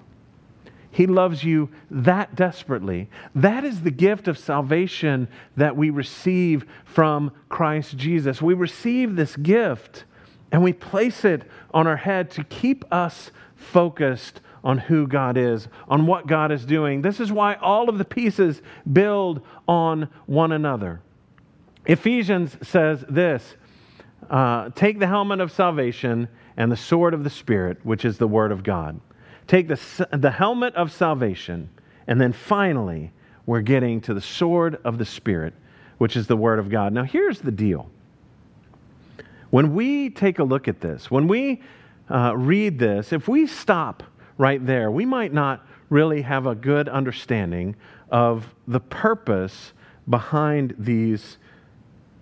He 0.90 1.06
loves 1.06 1.44
you 1.44 1.70
that 1.90 2.34
desperately. 2.34 3.08
That 3.34 3.64
is 3.64 3.82
the 3.82 3.92
gift 3.92 4.26
of 4.26 4.36
salvation 4.36 5.28
that 5.56 5.76
we 5.76 5.90
receive 5.90 6.64
from 6.84 7.30
Christ 7.48 7.96
Jesus. 7.96 8.42
We 8.42 8.54
receive 8.54 9.14
this 9.14 9.36
gift 9.36 10.04
and 10.50 10.64
we 10.64 10.72
place 10.72 11.24
it 11.24 11.48
on 11.72 11.86
our 11.86 11.96
head 11.96 12.30
to 12.32 12.44
keep 12.44 12.84
us 12.92 13.30
focused 13.54 14.40
on 14.64 14.78
who 14.78 15.06
God 15.06 15.36
is, 15.36 15.68
on 15.88 16.06
what 16.06 16.26
God 16.26 16.50
is 16.50 16.66
doing. 16.66 17.02
This 17.02 17.20
is 17.20 17.30
why 17.30 17.54
all 17.54 17.88
of 17.88 17.98
the 17.98 18.04
pieces 18.04 18.60
build 18.90 19.42
on 19.68 20.08
one 20.26 20.52
another. 20.52 21.00
Ephesians 21.86 22.56
says 22.62 23.04
this 23.08 23.54
uh, 24.28 24.70
Take 24.70 24.98
the 24.98 25.06
helmet 25.06 25.40
of 25.40 25.52
salvation 25.52 26.28
and 26.60 26.70
the 26.70 26.76
sword 26.76 27.14
of 27.14 27.24
the 27.24 27.30
Spirit, 27.30 27.78
which 27.84 28.04
is 28.04 28.18
the 28.18 28.28
Word 28.28 28.52
of 28.52 28.62
God. 28.62 29.00
Take 29.46 29.66
the, 29.66 30.08
the 30.12 30.30
helmet 30.30 30.74
of 30.74 30.92
salvation, 30.92 31.70
and 32.06 32.20
then 32.20 32.34
finally, 32.34 33.12
we're 33.46 33.62
getting 33.62 34.02
to 34.02 34.12
the 34.12 34.20
sword 34.20 34.78
of 34.84 34.98
the 34.98 35.06
Spirit, 35.06 35.54
which 35.96 36.18
is 36.18 36.26
the 36.26 36.36
Word 36.36 36.58
of 36.58 36.68
God. 36.68 36.92
Now, 36.92 37.04
here's 37.04 37.40
the 37.40 37.50
deal. 37.50 37.90
When 39.48 39.74
we 39.74 40.10
take 40.10 40.38
a 40.38 40.44
look 40.44 40.68
at 40.68 40.82
this, 40.82 41.10
when 41.10 41.28
we 41.28 41.62
uh, 42.10 42.36
read 42.36 42.78
this, 42.78 43.10
if 43.10 43.26
we 43.26 43.46
stop 43.46 44.02
right 44.36 44.64
there, 44.64 44.90
we 44.90 45.06
might 45.06 45.32
not 45.32 45.66
really 45.88 46.20
have 46.20 46.46
a 46.46 46.54
good 46.54 46.90
understanding 46.90 47.74
of 48.10 48.54
the 48.68 48.80
purpose 48.80 49.72
behind 50.06 50.74
these 50.78 51.38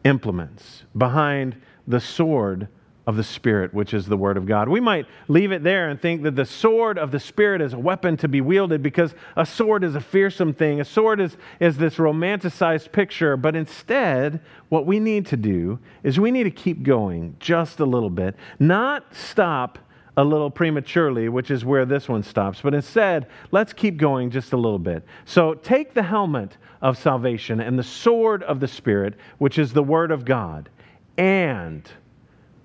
implements, 0.04 0.85
behind 0.97 1.61
the 1.88 1.99
sword 1.99 2.68
of 3.08 3.16
the 3.16 3.24
Spirit, 3.24 3.72
which 3.72 3.94
is 3.94 4.04
the 4.04 4.18
Word 4.18 4.36
of 4.36 4.44
God. 4.44 4.68
We 4.68 4.80
might 4.80 5.06
leave 5.28 5.50
it 5.50 5.62
there 5.62 5.88
and 5.88 5.98
think 5.98 6.24
that 6.24 6.36
the 6.36 6.44
sword 6.44 6.98
of 6.98 7.10
the 7.10 7.18
Spirit 7.18 7.62
is 7.62 7.72
a 7.72 7.78
weapon 7.78 8.18
to 8.18 8.28
be 8.28 8.42
wielded 8.42 8.82
because 8.82 9.14
a 9.34 9.46
sword 9.46 9.82
is 9.82 9.94
a 9.94 10.00
fearsome 10.00 10.52
thing. 10.52 10.82
A 10.82 10.84
sword 10.84 11.18
is, 11.18 11.38
is 11.58 11.78
this 11.78 11.94
romanticized 11.94 12.92
picture. 12.92 13.38
But 13.38 13.56
instead, 13.56 14.40
what 14.68 14.84
we 14.84 15.00
need 15.00 15.24
to 15.28 15.38
do 15.38 15.78
is 16.02 16.20
we 16.20 16.30
need 16.30 16.44
to 16.44 16.50
keep 16.50 16.82
going 16.82 17.34
just 17.40 17.80
a 17.80 17.86
little 17.86 18.10
bit, 18.10 18.36
not 18.58 19.14
stop 19.14 19.78
a 20.18 20.22
little 20.22 20.50
prematurely, 20.50 21.30
which 21.30 21.50
is 21.50 21.64
where 21.64 21.86
this 21.86 22.10
one 22.10 22.22
stops, 22.22 22.60
but 22.60 22.74
instead, 22.74 23.26
let's 23.52 23.72
keep 23.72 23.96
going 23.96 24.30
just 24.30 24.52
a 24.52 24.56
little 24.58 24.78
bit. 24.78 25.02
So 25.24 25.54
take 25.54 25.94
the 25.94 26.02
helmet 26.02 26.58
of 26.82 26.98
salvation 26.98 27.60
and 27.60 27.78
the 27.78 27.84
sword 27.84 28.42
of 28.42 28.60
the 28.60 28.68
Spirit, 28.68 29.14
which 29.38 29.58
is 29.58 29.72
the 29.72 29.82
Word 29.82 30.10
of 30.10 30.26
God, 30.26 30.68
and 31.16 31.88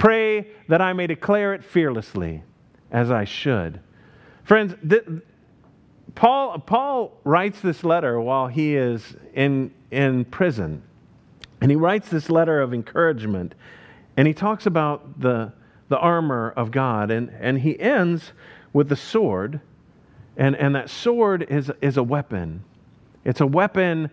Pray 0.00 0.46
that 0.66 0.80
I 0.80 0.94
may 0.94 1.06
declare 1.06 1.52
it 1.52 1.62
fearlessly 1.62 2.42
as 2.90 3.10
I 3.10 3.24
should. 3.24 3.80
Friends, 4.44 4.74
th- 4.88 5.04
Paul, 6.14 6.58
Paul 6.60 7.20
writes 7.22 7.60
this 7.60 7.84
letter 7.84 8.18
while 8.18 8.46
he 8.46 8.76
is 8.76 9.14
in, 9.34 9.70
in 9.90 10.24
prison. 10.24 10.82
And 11.60 11.70
he 11.70 11.76
writes 11.76 12.08
this 12.08 12.30
letter 12.30 12.62
of 12.62 12.72
encouragement. 12.72 13.54
And 14.16 14.26
he 14.26 14.32
talks 14.32 14.64
about 14.64 15.20
the, 15.20 15.52
the 15.90 15.98
armor 15.98 16.54
of 16.56 16.70
God. 16.70 17.10
And, 17.10 17.30
and 17.38 17.58
he 17.58 17.78
ends 17.78 18.32
with 18.72 18.88
the 18.88 18.96
sword. 18.96 19.60
And, 20.34 20.56
and 20.56 20.74
that 20.76 20.88
sword 20.88 21.42
is, 21.50 21.70
is 21.82 21.98
a 21.98 22.02
weapon. 22.02 22.64
It's 23.22 23.42
a 23.42 23.46
weapon 23.46 24.10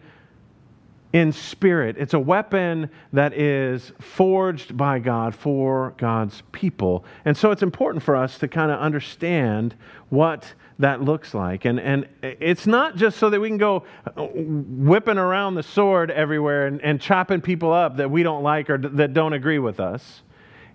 in 1.13 1.31
spirit. 1.31 1.95
It's 1.97 2.13
a 2.13 2.19
weapon 2.19 2.89
that 3.13 3.33
is 3.33 3.91
forged 3.99 4.75
by 4.75 4.99
God 4.99 5.33
for 5.33 5.93
God's 5.97 6.43
people. 6.51 7.05
And 7.25 7.37
so 7.37 7.51
it's 7.51 7.63
important 7.63 8.03
for 8.03 8.15
us 8.15 8.37
to 8.39 8.47
kind 8.47 8.71
of 8.71 8.79
understand 8.79 9.75
what 10.09 10.53
that 10.79 11.01
looks 11.01 11.33
like. 11.33 11.65
And, 11.65 11.79
and 11.79 12.07
it's 12.21 12.67
not 12.67 12.97
just 12.97 13.17
so 13.17 13.29
that 13.29 13.39
we 13.39 13.47
can 13.47 13.57
go 13.57 13.83
uh, 14.05 14.27
whipping 14.33 15.17
around 15.17 15.55
the 15.55 15.63
sword 15.63 16.11
everywhere 16.11 16.67
and, 16.67 16.81
and 16.81 17.01
chopping 17.01 17.41
people 17.41 17.71
up 17.71 17.97
that 17.97 18.11
we 18.11 18.21
don't 18.21 18.43
like 18.43 18.69
or 18.69 18.77
that 18.77 19.13
don't 19.13 19.33
agree 19.33 19.59
with 19.59 19.79
us. 19.79 20.21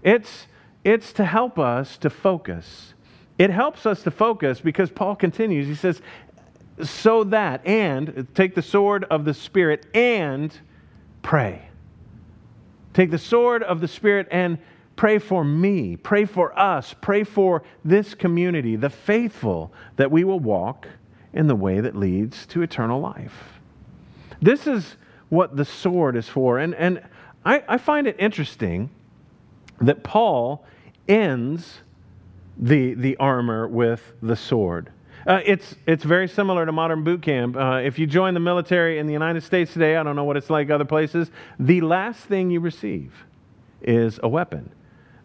It's, 0.02 0.48
it's 0.82 1.12
to 1.14 1.24
help 1.24 1.58
us 1.58 1.98
to 1.98 2.10
focus. 2.10 2.94
It 3.38 3.50
helps 3.50 3.86
us 3.86 4.02
to 4.02 4.10
focus 4.10 4.60
because 4.60 4.90
Paul 4.90 5.14
continues. 5.14 5.66
He 5.66 5.74
says, 5.74 6.00
so 6.82 7.24
that, 7.24 7.66
and 7.66 8.26
take 8.34 8.54
the 8.54 8.62
sword 8.62 9.04
of 9.04 9.24
the 9.24 9.34
Spirit 9.34 9.86
and 9.94 10.56
pray. 11.22 11.68
Take 12.94 13.10
the 13.10 13.18
sword 13.18 13.62
of 13.62 13.80
the 13.80 13.88
Spirit 13.88 14.28
and 14.30 14.58
pray 14.96 15.18
for 15.18 15.44
me, 15.44 15.96
pray 15.96 16.24
for 16.24 16.58
us, 16.58 16.94
pray 17.00 17.24
for 17.24 17.62
this 17.84 18.14
community, 18.14 18.76
the 18.76 18.90
faithful, 18.90 19.72
that 19.96 20.10
we 20.10 20.24
will 20.24 20.40
walk 20.40 20.86
in 21.32 21.46
the 21.46 21.54
way 21.54 21.80
that 21.80 21.96
leads 21.96 22.46
to 22.46 22.62
eternal 22.62 23.00
life. 23.00 23.60
This 24.40 24.66
is 24.66 24.96
what 25.28 25.56
the 25.56 25.64
sword 25.64 26.16
is 26.16 26.28
for. 26.28 26.58
And, 26.58 26.74
and 26.74 27.02
I, 27.44 27.62
I 27.68 27.78
find 27.78 28.06
it 28.06 28.16
interesting 28.18 28.90
that 29.80 30.02
Paul 30.02 30.64
ends 31.08 31.80
the, 32.58 32.94
the 32.94 33.16
armor 33.16 33.66
with 33.66 34.12
the 34.20 34.36
sword. 34.36 34.90
Uh, 35.26 35.40
it's, 35.44 35.76
it's 35.86 36.04
very 36.04 36.26
similar 36.26 36.66
to 36.66 36.72
modern 36.72 37.04
boot 37.04 37.22
camp. 37.22 37.56
Uh, 37.56 37.80
if 37.84 37.98
you 37.98 38.06
join 38.06 38.34
the 38.34 38.40
military 38.40 38.98
in 38.98 39.06
the 39.06 39.12
United 39.12 39.42
States 39.42 39.72
today, 39.72 39.96
I 39.96 40.02
don't 40.02 40.16
know 40.16 40.24
what 40.24 40.36
it's 40.36 40.50
like 40.50 40.70
other 40.70 40.84
places, 40.84 41.30
the 41.58 41.80
last 41.80 42.20
thing 42.20 42.50
you 42.50 42.60
receive 42.60 43.12
is 43.80 44.18
a 44.22 44.28
weapon. 44.28 44.70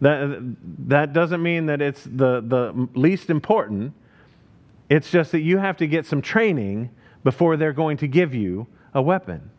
That, 0.00 0.54
that 0.88 1.12
doesn't 1.12 1.42
mean 1.42 1.66
that 1.66 1.82
it's 1.82 2.04
the, 2.04 2.40
the 2.40 2.88
least 2.94 3.30
important. 3.30 3.92
It's 4.88 5.10
just 5.10 5.32
that 5.32 5.40
you 5.40 5.58
have 5.58 5.76
to 5.78 5.86
get 5.86 6.06
some 6.06 6.22
training 6.22 6.90
before 7.24 7.56
they're 7.56 7.72
going 7.72 7.96
to 7.98 8.06
give 8.06 8.34
you 8.34 8.68
a 8.94 9.02
weapon. 9.02 9.50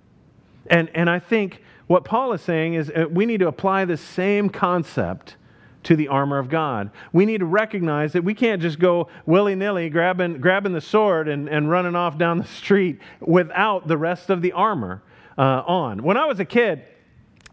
And, 0.67 0.89
and 0.96 1.10
I 1.10 1.19
think 1.19 1.62
what 1.88 2.05
Paul 2.05 2.31
is 2.34 2.41
saying 2.41 2.75
is 2.75 2.89
uh, 2.89 3.05
we 3.10 3.25
need 3.25 3.39
to 3.41 3.48
apply 3.48 3.86
the 3.86 3.98
same 3.98 4.50
concept 4.50 5.36
to 5.83 5.95
the 5.95 6.07
armor 6.07 6.38
of 6.38 6.50
God. 6.50 6.91
We 7.13 7.25
need 7.25 7.39
to 7.39 7.45
recognize 7.45 8.13
that 8.13 8.24
we 8.24 8.33
can't 8.33 8.62
just 8.62 8.79
go 8.79 9.07
willy 9.25 9.55
nilly 9.55 9.89
grabbing, 9.89 10.39
grabbing 10.41 10.74
the 10.74 10.81
sword 10.81 11.27
and, 11.27 11.48
and 11.48 11.69
running 11.69 11.95
off 11.95 12.17
down 12.17 12.38
the 12.38 12.48
street 12.48 13.00
without 13.19 13.88
the 13.88 13.98
rest 13.98 14.29
of 14.29 14.41
the 14.41 14.51
armor 14.51 15.01
uh, 15.38 15.63
on. 15.65 16.03
When 16.03 16.17
I 16.17 16.25
was 16.25 16.39
a 16.39 16.45
kid, 16.45 16.83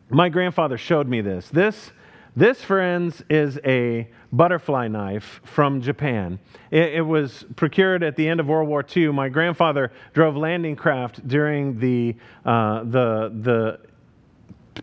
my 0.09 0.29
grandfather 0.29 0.79
showed 0.79 1.09
me 1.09 1.21
this. 1.21 1.49
This, 1.49 1.93
this 2.35 2.63
friends, 2.63 3.23
is 3.31 3.59
a 3.65 4.09
butterfly 4.33 4.89
knife 4.89 5.41
from 5.45 5.81
Japan. 5.81 6.39
It, 6.71 6.95
it, 6.95 7.01
was 7.01 7.45
procured 7.55 8.03
at 8.03 8.17
the 8.17 8.29
end 8.29 8.41
of 8.41 8.47
World 8.47 8.69
War 8.69 8.85
II. 8.95 9.13
My 9.13 9.29
grandfather 9.29 9.93
drove 10.13 10.37
landing 10.37 10.77
craft 10.77 11.27
during 11.27 11.79
the, 11.79 12.17
uh, 12.45 12.85
the, 12.85 13.33
the 13.43 13.81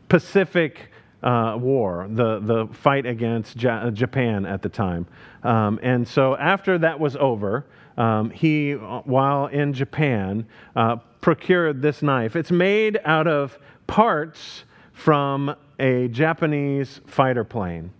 Pacific 0.08 0.90
uh, 1.24 1.58
war, 1.58 2.08
the, 2.10 2.40
the 2.40 2.68
fight 2.74 3.06
against 3.06 3.62
ja- 3.62 3.90
Japan 3.92 4.46
at 4.46 4.62
the 4.62 4.70
time. 4.70 5.08
Um, 5.44 5.80
and 5.82 6.08
so 6.08 6.36
after 6.36 6.78
that 6.80 7.00
was 7.00 7.16
over, 7.16 7.66
um, 7.98 8.30
he, 8.30 8.74
while 8.74 9.48
in 9.48 9.74
Japan, 9.74 10.46
uh, 10.76 10.98
procured 11.22 11.82
this 11.82 12.02
knife. 12.02 12.36
It's 12.36 12.52
made 12.52 13.00
out 13.06 13.28
of 13.28 13.58
parts 13.88 14.66
from 14.92 15.56
a 15.80 16.08
Japanese 16.10 17.00
fighter 17.08 17.44
plane. 17.44 17.92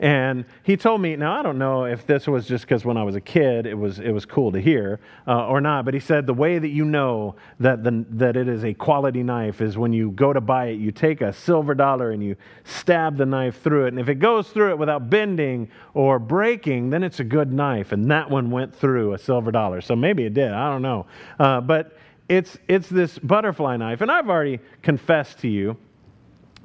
And 0.00 0.44
he 0.62 0.76
told 0.76 1.00
me, 1.00 1.16
now 1.16 1.38
I 1.38 1.42
don't 1.42 1.58
know 1.58 1.84
if 1.84 2.06
this 2.06 2.28
was 2.28 2.46
just 2.46 2.64
because 2.64 2.84
when 2.84 2.96
I 2.96 3.02
was 3.02 3.16
a 3.16 3.20
kid 3.20 3.66
it 3.66 3.74
was, 3.74 3.98
it 3.98 4.12
was 4.12 4.24
cool 4.24 4.52
to 4.52 4.60
hear 4.60 5.00
uh, 5.26 5.46
or 5.46 5.60
not, 5.60 5.84
but 5.84 5.92
he 5.92 5.98
said 5.98 6.24
the 6.26 6.34
way 6.34 6.58
that 6.58 6.68
you 6.68 6.84
know 6.84 7.34
that, 7.58 7.82
the, 7.82 8.04
that 8.10 8.36
it 8.36 8.48
is 8.48 8.64
a 8.64 8.74
quality 8.74 9.24
knife 9.24 9.60
is 9.60 9.76
when 9.76 9.92
you 9.92 10.12
go 10.12 10.32
to 10.32 10.40
buy 10.40 10.66
it, 10.66 10.78
you 10.78 10.92
take 10.92 11.20
a 11.20 11.32
silver 11.32 11.74
dollar 11.74 12.12
and 12.12 12.22
you 12.22 12.36
stab 12.62 13.16
the 13.16 13.26
knife 13.26 13.60
through 13.60 13.86
it. 13.86 13.88
And 13.88 13.98
if 13.98 14.08
it 14.08 14.16
goes 14.16 14.48
through 14.50 14.70
it 14.70 14.78
without 14.78 15.10
bending 15.10 15.68
or 15.94 16.20
breaking, 16.20 16.90
then 16.90 17.02
it's 17.02 17.18
a 17.18 17.24
good 17.24 17.52
knife. 17.52 17.90
And 17.90 18.08
that 18.12 18.30
one 18.30 18.52
went 18.52 18.74
through 18.74 19.14
a 19.14 19.18
silver 19.18 19.50
dollar. 19.50 19.80
So 19.80 19.96
maybe 19.96 20.24
it 20.24 20.34
did, 20.34 20.52
I 20.52 20.70
don't 20.70 20.82
know. 20.82 21.06
Uh, 21.40 21.60
but 21.60 21.96
it's, 22.28 22.56
it's 22.68 22.88
this 22.88 23.18
butterfly 23.18 23.76
knife. 23.76 24.00
And 24.00 24.12
I've 24.12 24.28
already 24.28 24.60
confessed 24.82 25.40
to 25.40 25.48
you 25.48 25.76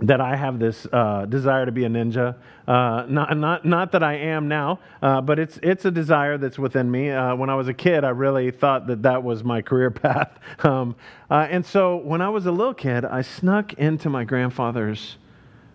that 0.04 0.20
I 0.20 0.36
have 0.36 0.60
this 0.60 0.86
uh, 0.92 1.26
desire 1.26 1.66
to 1.66 1.72
be 1.72 1.86
a 1.86 1.90
ninja. 1.90 2.36
Uh, 2.68 3.06
not, 3.08 3.38
not, 3.38 3.66
not 3.66 3.94
that 3.94 4.04
I 4.04 4.16
am 4.16 4.50
now, 4.50 4.80
uh, 5.02 5.22
but 5.22 5.40
it's, 5.40 5.58
it's 5.64 5.86
a 5.86 5.92
desire 5.92 6.38
that's 6.38 6.60
within 6.60 6.92
me. 6.92 7.10
Uh, 7.10 7.36
when 7.36 7.50
I 7.50 7.56
was 7.56 7.70
a 7.70 7.74
kid, 7.74 8.04
I 8.04 8.10
really 8.10 8.52
thought 8.52 8.86
that 8.88 9.02
that 9.04 9.24
was 9.24 9.44
my 9.46 9.62
career 9.62 9.92
path. 9.92 10.38
Um, 10.60 10.96
uh, 11.32 11.48
and 11.50 11.66
so 11.66 11.96
when 11.98 12.22
I 12.22 12.30
was 12.30 12.46
a 12.46 12.52
little 12.52 12.74
kid, 12.74 13.06
I 13.06 13.22
snuck 13.22 13.74
into 13.74 14.10
my 14.10 14.26
grandfather's 14.26 15.18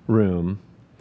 room 0.07 0.61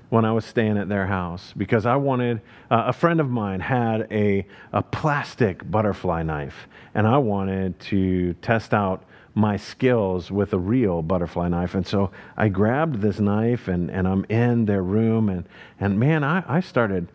when 0.10 0.24
I 0.24 0.32
was 0.32 0.46
staying 0.46 0.78
at 0.78 0.88
their 0.88 1.06
house 1.06 1.54
because 1.58 1.86
I 1.86 1.98
wanted, 1.98 2.42
uh, 2.72 2.86
a 2.88 2.94
friend 2.94 3.20
of 3.20 3.30
mine 3.30 3.60
had 3.60 4.08
a, 4.10 4.48
a 4.72 4.82
plastic 4.82 5.70
butterfly 5.70 6.24
knife, 6.24 6.70
and 6.96 7.06
I 7.06 7.18
wanted 7.18 7.78
to 7.82 8.34
test 8.36 8.74
out 8.74 9.04
my 9.38 9.56
skills 9.56 10.32
with 10.32 10.52
a 10.52 10.58
real 10.58 11.04
butterfly 11.04 11.48
knife. 11.48 11.76
And 11.76 11.86
so 11.86 12.10
I 12.36 12.50
grabbed 12.50 13.02
this 13.02 13.20
knife 13.20 13.68
and, 13.68 13.92
and 13.92 14.08
I'm 14.08 14.26
in 14.30 14.66
their 14.66 14.82
room. 14.82 15.30
And, 15.30 15.48
and 15.80 16.00
man, 16.00 16.24
I, 16.24 16.44
I 16.48 16.60
started 16.60 17.08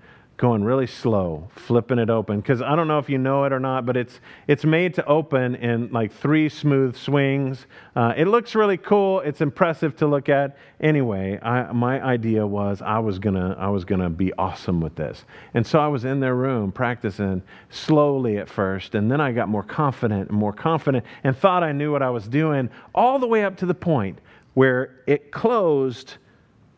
going 0.42 0.64
really 0.64 0.88
slow, 0.88 1.48
flipping 1.54 2.00
it 2.00 2.10
open. 2.10 2.40
Because 2.40 2.60
I 2.60 2.74
don't 2.74 2.88
know 2.88 2.98
if 2.98 3.08
you 3.08 3.16
know 3.16 3.44
it 3.44 3.52
or 3.52 3.60
not, 3.60 3.86
but 3.86 3.96
it's, 3.96 4.18
it's 4.48 4.64
made 4.64 4.92
to 4.94 5.06
open 5.06 5.54
in 5.54 5.88
like 5.92 6.12
three 6.12 6.48
smooth 6.48 6.96
swings. 6.96 7.66
Uh, 7.94 8.12
it 8.16 8.26
looks 8.26 8.56
really 8.56 8.76
cool. 8.76 9.20
It's 9.20 9.40
impressive 9.40 9.94
to 9.98 10.08
look 10.08 10.28
at. 10.28 10.56
Anyway, 10.80 11.38
I, 11.40 11.70
my 11.70 12.02
idea 12.02 12.44
was 12.44 12.82
I 12.82 12.98
was 12.98 13.20
gonna 13.20 13.54
I 13.56 13.68
was 13.68 13.84
gonna 13.84 14.10
be 14.10 14.32
awesome 14.32 14.80
with 14.80 14.96
this, 14.96 15.24
and 15.54 15.64
so 15.64 15.78
I 15.78 15.86
was 15.86 16.04
in 16.04 16.18
their 16.18 16.34
room 16.34 16.72
practicing 16.72 17.44
slowly 17.70 18.38
at 18.38 18.48
first, 18.48 18.96
and 18.96 19.08
then 19.08 19.20
I 19.20 19.30
got 19.30 19.48
more 19.48 19.62
confident 19.62 20.30
and 20.30 20.36
more 20.36 20.52
confident, 20.52 21.04
and 21.22 21.38
thought 21.38 21.62
I 21.62 21.70
knew 21.70 21.92
what 21.92 22.02
I 22.02 22.10
was 22.10 22.26
doing, 22.26 22.68
all 22.96 23.20
the 23.20 23.28
way 23.28 23.44
up 23.44 23.58
to 23.58 23.66
the 23.66 23.74
point 23.74 24.18
where 24.54 25.02
it 25.06 25.30
closed 25.30 26.14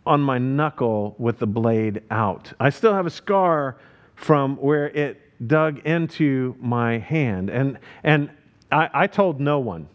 on 0.06 0.20
my 0.20 0.38
knuckle 0.38 1.14
with 1.18 1.38
the 1.38 1.46
blade 1.46 2.02
out. 2.10 2.52
I 2.60 2.70
still 2.70 2.94
have 2.94 3.06
a 3.06 3.10
scar 3.10 3.76
from 4.14 4.56
where 4.56 4.88
it 4.88 5.20
dug 5.46 5.80
into 5.80 6.56
my 6.60 6.98
hand. 6.98 7.50
And, 7.50 7.78
and 8.02 8.30
I, 8.70 8.90
I 8.92 9.06
told 9.06 9.40
no 9.40 9.58
one. 9.58 9.88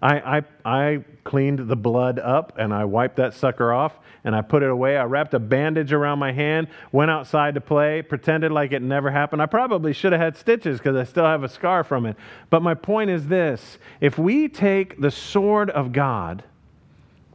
I, 0.00 0.38
I, 0.38 0.42
I 0.64 1.04
cleaned 1.24 1.68
the 1.68 1.76
blood 1.76 2.18
up 2.18 2.52
and 2.56 2.72
I 2.72 2.84
wiped 2.84 3.16
that 3.16 3.34
sucker 3.34 3.72
off 3.72 3.98
and 4.24 4.34
I 4.34 4.42
put 4.42 4.62
it 4.62 4.70
away. 4.70 4.96
I 4.96 5.04
wrapped 5.04 5.34
a 5.34 5.38
bandage 5.38 5.92
around 5.92 6.18
my 6.18 6.32
hand, 6.32 6.68
went 6.92 7.10
outside 7.10 7.54
to 7.54 7.60
play, 7.60 8.02
pretended 8.02 8.52
like 8.52 8.72
it 8.72 8.82
never 8.82 9.10
happened. 9.10 9.42
I 9.42 9.46
probably 9.46 9.92
should 9.92 10.12
have 10.12 10.20
had 10.20 10.36
stitches 10.36 10.78
because 10.78 10.96
I 10.96 11.04
still 11.04 11.24
have 11.24 11.42
a 11.42 11.48
scar 11.48 11.82
from 11.82 12.06
it. 12.06 12.16
But 12.48 12.62
my 12.62 12.74
point 12.74 13.10
is 13.10 13.26
this 13.26 13.78
if 14.00 14.18
we 14.18 14.48
take 14.48 15.00
the 15.00 15.10
sword 15.10 15.70
of 15.70 15.92
God, 15.92 16.44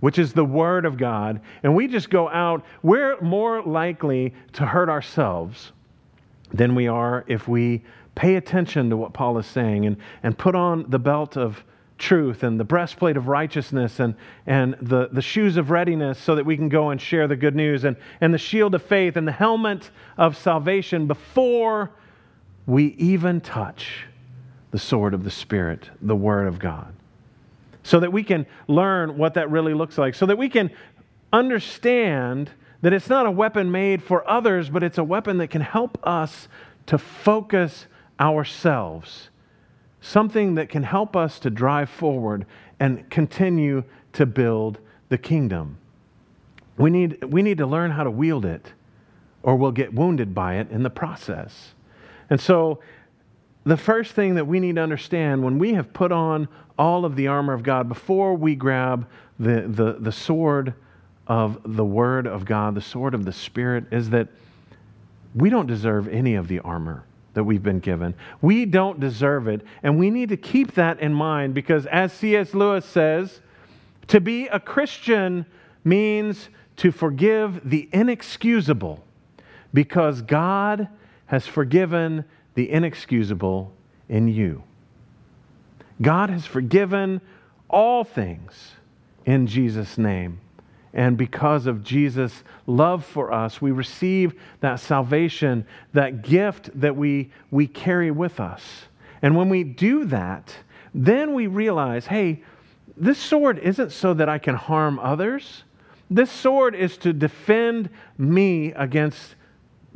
which 0.03 0.19
is 0.19 0.33
the 0.33 0.43
Word 0.43 0.83
of 0.83 0.97
God, 0.97 1.39
and 1.63 1.73
we 1.73 1.87
just 1.87 2.09
go 2.09 2.27
out, 2.27 2.65
we're 2.81 3.17
more 3.21 3.61
likely 3.61 4.33
to 4.51 4.65
hurt 4.65 4.89
ourselves 4.89 5.71
than 6.53 6.75
we 6.75 6.89
are 6.89 7.23
if 7.27 7.47
we 7.47 7.81
pay 8.13 8.35
attention 8.35 8.89
to 8.89 8.97
what 8.97 9.13
Paul 9.13 9.37
is 9.37 9.45
saying 9.45 9.85
and, 9.85 9.95
and 10.21 10.37
put 10.37 10.55
on 10.55 10.89
the 10.89 10.99
belt 10.99 11.37
of 11.37 11.63
truth 11.97 12.43
and 12.43 12.59
the 12.59 12.65
breastplate 12.65 13.15
of 13.15 13.29
righteousness 13.29 14.01
and, 14.01 14.13
and 14.45 14.75
the, 14.81 15.07
the 15.13 15.21
shoes 15.21 15.55
of 15.55 15.71
readiness 15.71 16.19
so 16.19 16.35
that 16.35 16.45
we 16.45 16.57
can 16.57 16.67
go 16.67 16.89
and 16.89 16.99
share 16.99 17.25
the 17.25 17.37
good 17.37 17.55
news 17.55 17.85
and, 17.85 17.95
and 18.19 18.33
the 18.33 18.37
shield 18.37 18.75
of 18.75 18.83
faith 18.83 19.15
and 19.15 19.25
the 19.25 19.31
helmet 19.31 19.89
of 20.17 20.35
salvation 20.35 21.07
before 21.07 21.91
we 22.65 22.87
even 22.97 23.39
touch 23.39 24.05
the 24.71 24.79
sword 24.79 25.13
of 25.13 25.23
the 25.23 25.31
Spirit, 25.31 25.91
the 26.01 26.13
Word 26.13 26.47
of 26.47 26.59
God 26.59 26.93
so 27.83 27.99
that 27.99 28.11
we 28.11 28.23
can 28.23 28.45
learn 28.67 29.17
what 29.17 29.33
that 29.35 29.51
really 29.51 29.73
looks 29.73 29.97
like, 29.97 30.15
so 30.15 30.25
that 30.25 30.37
we 30.37 30.49
can 30.49 30.71
understand 31.31 32.49
that 32.81 32.93
it's 32.93 33.09
not 33.09 33.25
a 33.25 33.31
weapon 33.31 33.71
made 33.71 34.01
for 34.01 34.29
others, 34.29 34.69
but 34.69 34.83
it's 34.83 34.97
a 34.97 35.03
weapon 35.03 35.37
that 35.37 35.49
can 35.49 35.61
help 35.61 35.97
us 36.03 36.47
to 36.85 36.97
focus 36.97 37.87
ourselves. 38.19 39.29
Something 40.01 40.55
that 40.55 40.69
can 40.69 40.83
help 40.83 41.15
us 41.15 41.39
to 41.39 41.49
drive 41.49 41.89
forward 41.89 42.45
and 42.79 43.09
continue 43.09 43.83
to 44.13 44.25
build 44.25 44.79
the 45.09 45.17
kingdom. 45.17 45.77
We 46.77 46.89
need, 46.89 47.23
we 47.23 47.41
need 47.41 47.57
to 47.59 47.65
learn 47.65 47.91
how 47.91 48.03
to 48.03 48.11
wield 48.11 48.45
it, 48.45 48.73
or 49.43 49.55
we'll 49.55 49.71
get 49.71 49.93
wounded 49.93 50.33
by 50.33 50.55
it 50.55 50.69
in 50.71 50.83
the 50.83 50.89
process. 50.89 51.73
And 52.29 52.39
so 52.39 52.79
the 53.63 53.77
first 53.77 54.11
thing 54.11 54.35
that 54.35 54.45
we 54.45 54.59
need 54.59 54.75
to 54.75 54.81
understand 54.81 55.43
when 55.43 55.57
we 55.57 55.73
have 55.73 55.93
put 55.93 56.11
on 56.11 56.47
all 56.77 57.05
of 57.05 57.15
the 57.15 57.27
armor 57.27 57.53
of 57.53 57.63
God, 57.63 57.87
before 57.87 58.35
we 58.35 58.55
grab 58.55 59.07
the, 59.39 59.61
the, 59.67 59.97
the 59.99 60.11
sword 60.11 60.73
of 61.27 61.59
the 61.63 61.85
Word 61.85 62.27
of 62.27 62.45
God, 62.45 62.75
the 62.75 62.81
sword 62.81 63.13
of 63.13 63.25
the 63.25 63.33
Spirit, 63.33 63.85
is 63.91 64.09
that 64.09 64.27
we 65.35 65.49
don't 65.49 65.67
deserve 65.67 66.07
any 66.07 66.35
of 66.35 66.47
the 66.47 66.59
armor 66.59 67.05
that 67.33 67.43
we've 67.43 67.63
been 67.63 67.79
given. 67.79 68.13
We 68.41 68.65
don't 68.65 68.99
deserve 68.99 69.47
it. 69.47 69.61
And 69.81 69.97
we 69.97 70.09
need 70.09 70.29
to 70.29 70.37
keep 70.37 70.75
that 70.75 70.99
in 70.99 71.13
mind 71.13 71.53
because, 71.53 71.85
as 71.87 72.13
C.S. 72.13 72.53
Lewis 72.53 72.85
says, 72.85 73.41
to 74.07 74.21
be 74.21 74.47
a 74.47 74.59
Christian 74.59 75.45
means 75.83 76.49
to 76.77 76.91
forgive 76.91 77.67
the 77.67 77.89
inexcusable 77.91 79.03
because 79.73 80.21
God 80.21 80.87
has 81.27 81.47
forgiven 81.47 82.25
the 82.53 82.69
inexcusable 82.69 83.73
in 84.09 84.27
you. 84.27 84.63
God 86.01 86.29
has 86.29 86.45
forgiven 86.45 87.21
all 87.69 88.03
things 88.03 88.71
in 89.25 89.47
Jesus' 89.47 89.97
name. 89.97 90.39
And 90.93 91.17
because 91.17 91.65
of 91.65 91.83
Jesus' 91.83 92.43
love 92.67 93.03
for 93.03 93.33
us, 93.33 93.61
we 93.61 93.71
receive 93.71 94.39
that 94.59 94.79
salvation, 94.79 95.65
that 95.93 96.21
gift 96.21 96.69
that 96.79 96.95
we, 96.95 97.31
we 97.49 97.65
carry 97.65 98.11
with 98.11 98.39
us. 98.39 98.61
And 99.21 99.35
when 99.35 99.49
we 99.49 99.63
do 99.63 100.05
that, 100.05 100.55
then 100.93 101.33
we 101.33 101.47
realize 101.47 102.07
hey, 102.07 102.43
this 102.95 103.17
sword 103.17 103.57
isn't 103.59 103.91
so 103.91 104.13
that 104.13 104.29
I 104.29 104.37
can 104.37 104.55
harm 104.55 104.99
others. 104.99 105.63
This 106.11 106.29
sword 106.29 106.75
is 106.75 106.95
to 106.97 107.11
defend 107.11 107.89
me 108.19 108.71
against 108.73 109.33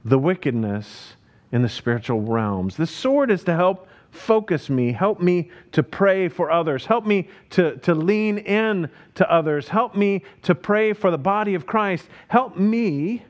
the 0.03 0.17
wickedness 0.17 1.13
in 1.51 1.61
the 1.61 1.69
spiritual 1.69 2.21
realms. 2.21 2.77
This 2.77 2.89
sword 2.89 3.29
is 3.29 3.43
to 3.43 3.55
help 3.55 3.87
focus 4.11 4.69
me, 4.69 4.91
help 4.91 5.19
me 5.19 5.51
to 5.71 5.83
pray 5.83 6.27
for 6.27 6.51
others, 6.51 6.85
help 6.85 7.05
me 7.05 7.29
to, 7.51 7.77
to 7.77 7.93
lean 7.93 8.37
in 8.39 8.89
to 9.15 9.31
others, 9.31 9.67
help 9.67 9.95
me 9.95 10.23
to 10.43 10.55
pray 10.55 10.93
for 10.93 11.11
the 11.11 11.17
body 11.17 11.55
of 11.55 11.65
Christ, 11.65 12.07
help 12.27 12.57
me 12.57 13.23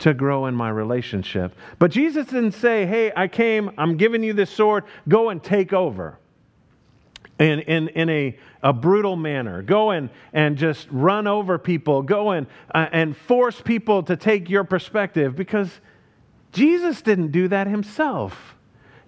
to 0.00 0.12
grow 0.12 0.46
in 0.46 0.54
my 0.54 0.68
relationship. 0.68 1.54
But 1.78 1.92
Jesus 1.92 2.26
didn't 2.26 2.52
say, 2.52 2.86
Hey, 2.86 3.12
I 3.14 3.28
came, 3.28 3.70
I'm 3.78 3.96
giving 3.96 4.24
you 4.24 4.32
this 4.32 4.50
sword, 4.50 4.84
go 5.08 5.30
and 5.30 5.42
take 5.42 5.72
over. 5.72 6.18
In, 7.38 7.60
in, 7.60 7.88
in 7.88 8.08
a, 8.08 8.38
a 8.62 8.72
brutal 8.72 9.16
manner. 9.16 9.62
Go 9.62 9.90
and, 9.90 10.10
and 10.32 10.56
just 10.56 10.86
run 10.92 11.26
over 11.26 11.58
people. 11.58 12.02
Go 12.02 12.30
and, 12.30 12.46
uh, 12.72 12.86
and 12.92 13.16
force 13.16 13.60
people 13.60 14.04
to 14.04 14.16
take 14.16 14.48
your 14.48 14.62
perspective 14.62 15.34
because 15.34 15.80
Jesus 16.52 17.02
didn't 17.02 17.32
do 17.32 17.48
that 17.48 17.66
himself. 17.66 18.54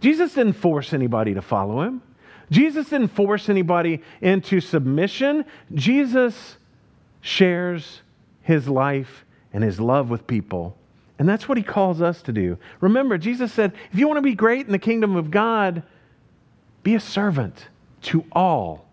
Jesus 0.05 0.35
didn't 0.35 0.53
force 0.53 0.93
anybody 0.93 1.33
to 1.33 1.41
follow 1.41 1.81
him. 1.81 2.03
Jesus 2.51 2.91
didn't 2.91 3.09
force 3.09 3.49
anybody 3.49 4.03
into 4.21 4.61
submission. 4.61 5.47
Jesus 5.73 6.59
shares 7.23 8.03
his 8.43 8.69
life 8.69 9.25
and 9.51 9.65
his 9.65 9.81
love 9.81 10.11
with 10.11 10.27
people. 10.27 10.77
And 11.19 11.27
that's 11.27 11.49
what 11.49 11.57
he 11.57 11.65
calls 11.65 12.03
us 12.03 12.21
to 12.21 12.35
do. 12.35 12.59
Remember, 12.83 13.17
Jesus 13.17 13.51
said, 13.51 13.73
if 13.95 13.99
you 13.99 14.07
want 14.07 14.19
to 14.19 14.23
be 14.23 14.35
great 14.35 14.67
in 14.67 14.73
the 14.73 14.79
kingdom 14.79 15.17
of 15.17 15.31
God, 15.31 15.83
be 16.83 16.95
a 16.95 17.01
servant 17.01 17.69
to 18.03 18.27
all. 18.31 18.85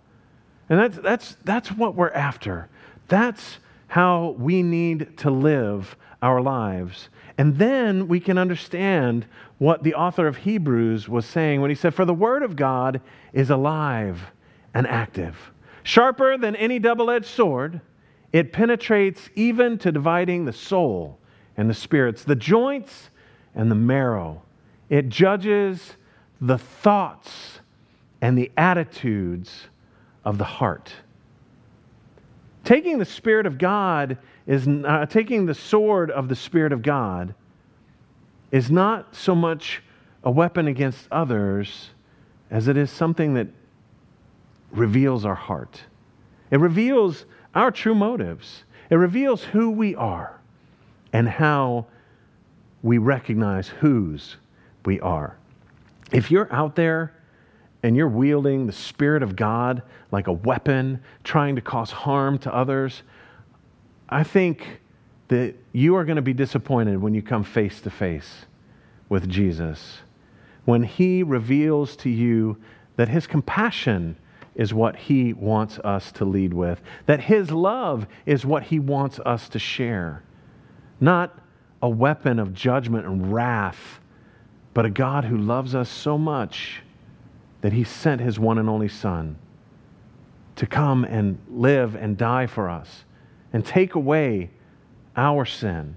And 0.70 0.80
that's, 0.80 0.98
that's, 1.00 1.36
that's 1.44 1.74
what 1.74 1.94
we're 1.94 2.12
after. 2.12 2.70
That's 3.10 3.58
how 3.88 4.38
we 4.40 4.64
need 4.64 5.18
to 5.18 5.30
live 5.30 5.98
our 6.22 6.42
lives. 6.42 7.10
And 7.42 7.58
then 7.58 8.08
we 8.08 8.20
can 8.20 8.38
understand 8.38 9.26
what 9.58 9.82
the 9.82 9.96
author 9.96 10.28
of 10.28 10.38
Hebrews 10.38 11.10
was 11.10 11.26
saying 11.26 11.60
when 11.60 11.72
he 11.72 11.76
said, 11.76 11.96
For 11.96 12.06
the 12.06 12.14
word 12.14 12.44
of 12.44 12.56
God 12.56 13.02
is 13.34 13.50
alive 13.50 14.32
and 14.76 14.86
active, 14.86 15.52
sharper 15.82 16.38
than 16.38 16.56
any 16.56 16.78
double 16.78 17.10
edged 17.10 17.26
sword. 17.26 17.82
It 18.32 18.54
penetrates 18.54 19.32
even 19.34 19.80
to 19.80 19.92
dividing 19.92 20.46
the 20.46 20.54
soul 20.54 21.18
and 21.58 21.68
the 21.68 21.74
spirits, 21.74 22.24
the 22.24 22.36
joints 22.36 23.10
and 23.56 23.72
the 23.72 23.76
marrow. 23.76 24.44
It 24.88 25.10
judges 25.10 25.96
the 26.42 26.60
thoughts 26.60 27.60
and 28.22 28.38
the 28.38 28.52
attitudes 28.56 29.66
of 30.24 30.38
the 30.38 30.44
heart. 30.44 30.94
Taking 32.64 33.00
the 33.00 33.06
Spirit 33.06 33.48
of 33.48 33.58
God 33.58 34.20
is 34.48 34.68
uh, 34.68 35.06
taking 35.06 35.46
the 35.46 35.54
sword 35.54 36.12
of 36.12 36.28
the 36.28 36.36
Spirit 36.36 36.74
of 36.74 36.82
God 36.82 37.34
is 38.52 38.70
not 38.70 39.16
so 39.16 39.34
much 39.34 39.82
a 40.24 40.32
weapon 40.32 40.68
against 40.68 41.08
others 41.12 41.92
as 42.50 42.68
it 42.68 42.78
is 42.78 42.92
something 42.92 43.34
that 43.36 43.48
reveals 44.72 45.26
our 45.26 45.36
heart. 45.36 45.84
It 46.50 46.60
reveals 46.60 47.26
our 47.56 47.72
true 47.72 47.96
motives. 47.96 48.64
It 48.90 48.96
reveals 48.96 49.44
who 49.44 49.72
we 49.72 49.96
are 49.96 50.40
and 51.14 51.28
how 51.28 51.88
we 52.84 52.98
recognize 52.98 53.68
whose 53.68 54.38
we 54.86 55.00
are. 55.00 55.38
If 56.12 56.32
you're 56.32 56.52
out 56.54 56.76
there 56.76 57.14
and 57.84 57.96
you're 57.96 58.08
wielding 58.08 58.68
the 58.68 58.74
Spirit 58.74 59.24
of 59.24 59.36
God 59.36 59.82
like 60.12 60.28
a 60.28 60.34
weapon, 60.34 61.02
trying 61.24 61.56
to 61.56 61.62
cause 61.62 61.92
harm 61.92 62.38
to 62.40 62.54
others, 62.54 63.04
I 64.12 64.24
think 64.24 64.82
that 65.30 65.56
you 65.72 65.96
are 65.96 66.04
going 66.04 66.18
to 66.18 66.22
be 66.22 66.34
disappointed 66.34 67.02
when 67.02 67.14
you 67.14 67.22
come 67.22 67.46
face 67.46 67.80
to 67.82 67.90
face 67.90 68.46
with 69.08 69.30
Jesus. 69.30 70.00
When 70.66 70.84
he 70.84 71.24
reveals 71.24 71.96
to 71.98 72.10
you 72.10 72.58
that 72.98 73.08
his 73.08 73.26
compassion 73.26 74.18
is 74.54 74.74
what 74.74 74.98
he 74.98 75.32
wants 75.32 75.80
us 75.80 76.12
to 76.12 76.26
lead 76.26 76.54
with, 76.54 76.82
that 77.06 77.22
his 77.22 77.52
love 77.52 78.06
is 78.26 78.46
what 78.46 78.64
he 78.64 78.80
wants 78.80 79.20
us 79.20 79.48
to 79.50 79.60
share. 79.60 80.24
Not 81.00 81.40
a 81.82 81.90
weapon 81.90 82.38
of 82.38 82.54
judgment 82.54 83.06
and 83.06 83.34
wrath, 83.34 84.02
but 84.74 84.86
a 84.86 84.90
God 84.90 85.24
who 85.24 85.38
loves 85.38 85.74
us 85.74 85.90
so 85.90 86.18
much 86.18 86.82
that 87.62 87.72
he 87.72 87.86
sent 87.86 88.20
his 88.20 88.38
one 88.38 88.58
and 88.58 88.70
only 88.70 88.90
Son 88.90 89.38
to 90.58 90.68
come 90.68 91.06
and 91.06 91.40
live 91.50 91.96
and 91.96 92.18
die 92.18 92.46
for 92.46 92.70
us 92.70 93.06
and 93.54 93.66
take 93.66 93.96
away 93.96 94.50
our 95.16 95.46
sin 95.46 95.96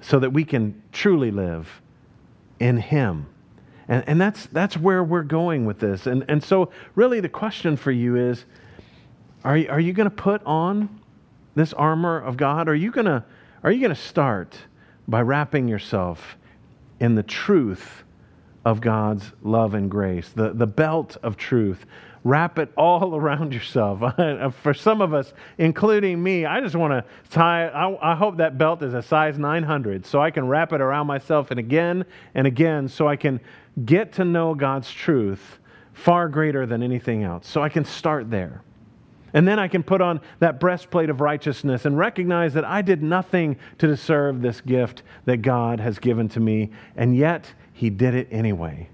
so 0.00 0.18
that 0.18 0.30
we 0.30 0.44
can 0.44 0.82
truly 0.92 1.30
live 1.30 1.82
in 2.58 2.78
Him. 2.78 3.26
And, 3.88 4.04
and 4.06 4.20
that's, 4.20 4.46
that's 4.46 4.76
where 4.76 5.02
we're 5.02 5.22
going 5.22 5.64
with 5.64 5.78
this. 5.78 6.06
And, 6.06 6.24
and 6.28 6.42
so, 6.42 6.70
really, 6.94 7.20
the 7.20 7.28
question 7.28 7.76
for 7.76 7.90
you 7.90 8.16
is 8.16 8.44
are 9.44 9.56
you, 9.56 9.68
are 9.68 9.80
you 9.80 9.92
going 9.92 10.10
to 10.10 10.16
put 10.16 10.42
on 10.44 11.00
this 11.54 11.72
armor 11.72 12.18
of 12.18 12.36
God? 12.36 12.68
Are 12.68 12.74
you 12.74 12.90
going 12.90 13.06
to, 13.06 13.24
are 13.62 13.70
you 13.70 13.80
going 13.80 13.94
to 13.94 14.00
start 14.00 14.56
by 15.06 15.22
wrapping 15.22 15.68
yourself 15.68 16.36
in 16.98 17.14
the 17.14 17.22
truth 17.22 18.02
of 18.64 18.80
God's 18.80 19.32
love 19.42 19.74
and 19.74 19.88
grace, 19.88 20.28
the, 20.30 20.52
the 20.52 20.66
belt 20.66 21.16
of 21.22 21.36
truth, 21.36 21.86
wrap 22.26 22.58
it 22.58 22.72
all 22.76 23.14
around 23.14 23.54
yourself. 23.54 24.02
Uh, 24.26 24.50
for 24.50 24.74
some 24.74 25.00
of 25.00 25.14
us, 25.14 25.32
including 25.56 26.20
me, 26.20 26.44
I 26.44 26.60
just 26.60 26.74
want 26.74 26.92
to 26.92 27.04
tie, 27.30 27.68
I, 27.68 28.12
I, 28.12 28.16
hope 28.16 28.38
that 28.38 28.58
belt 28.58 28.82
is 28.82 28.92
a 28.92 29.02
size 29.02 29.38
900 29.38 30.04
so 30.04 30.20
I 30.20 30.30
can 30.30 30.48
wrap 30.48 30.72
it 30.72 30.80
around 30.80 31.06
myself 31.06 31.50
and 31.50 31.60
again 31.60 32.04
and 32.34 32.46
again 32.46 32.88
so 32.88 33.06
I 33.06 33.16
can 33.16 33.40
get 33.84 34.14
to 34.14 34.24
know 34.24 34.54
God's 34.54 34.90
truth 34.90 35.58
far 35.92 36.28
greater 36.28 36.66
than 36.66 36.82
anything 36.82 37.22
else. 37.22 37.46
So 37.46 37.62
I 37.62 37.68
can 37.68 37.84
start 37.84 38.30
there. 38.30 38.62
And 39.32 39.46
then 39.46 39.58
I 39.58 39.68
can 39.68 39.82
put 39.82 40.00
on 40.00 40.20
that 40.40 40.58
breastplate 40.58 41.10
of 41.10 41.20
righteousness 41.20 41.84
and 41.84 41.96
recognize 41.96 42.54
that 42.54 42.64
I 42.64 42.82
did 42.82 43.02
nothing 43.02 43.58
to 43.78 43.86
deserve 43.86 44.40
this 44.40 44.60
gift 44.60 45.02
that 45.26 45.38
God 45.38 45.78
has 45.78 45.98
given 45.98 46.28
to 46.30 46.40
me, 46.40 46.70
and 46.96 47.16
yet 47.16 47.52
He 47.72 47.90
did 47.90 48.14
it 48.14 48.28
anyway. 48.30 48.88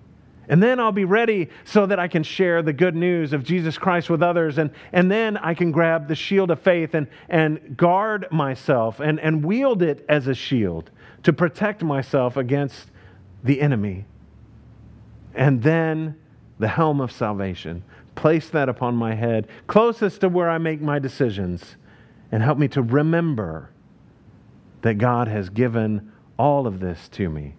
And 0.48 0.62
then 0.62 0.80
I'll 0.80 0.92
be 0.92 1.04
ready 1.04 1.48
so 1.64 1.86
that 1.86 1.98
I 1.98 2.08
can 2.08 2.22
share 2.22 2.62
the 2.62 2.72
good 2.72 2.96
news 2.96 3.32
of 3.32 3.44
Jesus 3.44 3.78
Christ 3.78 4.10
with 4.10 4.22
others. 4.22 4.58
And, 4.58 4.70
and 4.92 5.10
then 5.10 5.36
I 5.36 5.54
can 5.54 5.70
grab 5.70 6.08
the 6.08 6.14
shield 6.14 6.50
of 6.50 6.60
faith 6.60 6.94
and, 6.94 7.06
and 7.28 7.76
guard 7.76 8.26
myself 8.30 9.00
and, 9.00 9.20
and 9.20 9.44
wield 9.44 9.82
it 9.82 10.04
as 10.08 10.26
a 10.26 10.34
shield 10.34 10.90
to 11.22 11.32
protect 11.32 11.82
myself 11.82 12.36
against 12.36 12.90
the 13.44 13.60
enemy. 13.60 14.04
And 15.34 15.62
then 15.62 16.16
the 16.58 16.68
helm 16.68 17.00
of 17.00 17.12
salvation. 17.12 17.84
Place 18.14 18.48
that 18.50 18.68
upon 18.68 18.94
my 18.94 19.14
head, 19.14 19.48
closest 19.66 20.20
to 20.20 20.28
where 20.28 20.50
I 20.50 20.58
make 20.58 20.80
my 20.80 20.98
decisions, 20.98 21.76
and 22.30 22.42
help 22.42 22.58
me 22.58 22.68
to 22.68 22.82
remember 22.82 23.70
that 24.82 24.94
God 24.94 25.28
has 25.28 25.48
given 25.48 26.12
all 26.38 26.66
of 26.66 26.80
this 26.80 27.08
to 27.10 27.30
me. 27.30 27.54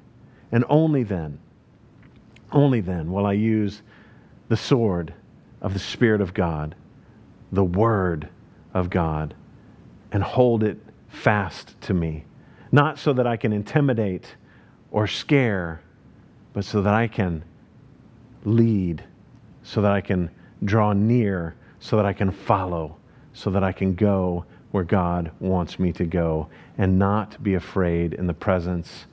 And 0.52 0.64
only 0.70 1.04
then 1.04 1.40
only 2.54 2.82
then 2.82 3.12
will 3.12 3.26
I 3.26 3.34
use 3.34 3.82
the 4.50 4.58
sword 4.58 5.14
of 5.62 5.74
the 5.74 5.80
Spirit 5.80 6.22
of 6.22 6.34
God, 6.34 6.76
the 7.52 7.64
Word 7.64 8.30
of 8.74 8.90
God, 8.90 9.34
and 10.12 10.24
hold 10.24 10.64
it 10.64 10.78
fast 11.10 11.80
to 11.82 11.94
me. 11.94 12.26
Not 12.72 13.00
so 13.00 13.14
that 13.14 13.28
I 13.28 13.38
can 13.38 13.54
intimidate 13.54 14.36
or 14.92 15.08
scare, 15.08 15.82
but 16.54 16.66
so 16.66 16.82
that 16.82 16.94
I 16.94 17.08
can 17.08 17.44
lead 18.46 19.04
so 19.64 19.82
that 19.82 19.92
I 19.92 20.02
can 20.02 20.30
draw 20.64 20.94
near, 20.94 21.56
so 21.80 21.96
that 21.96 22.06
I 22.06 22.14
can 22.14 22.32
follow, 22.32 22.98
so 23.34 23.50
that 23.50 23.64
I 23.64 23.72
can 23.72 23.96
go 23.96 24.46
where 24.72 24.84
God 24.84 25.32
wants 25.40 25.80
me 25.80 25.92
to 25.94 26.06
go 26.06 26.50
and 26.78 27.00
not 27.00 27.42
be 27.42 27.56
afraid 27.56 28.14
in 28.14 28.28
the 28.28 28.34
presence 28.34 29.06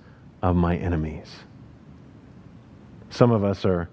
of 0.42 0.57
my 0.57 0.76
enemies. 0.76 1.31
Some 3.11 3.33
of 3.33 3.44
us 3.44 3.64
are 3.64 3.88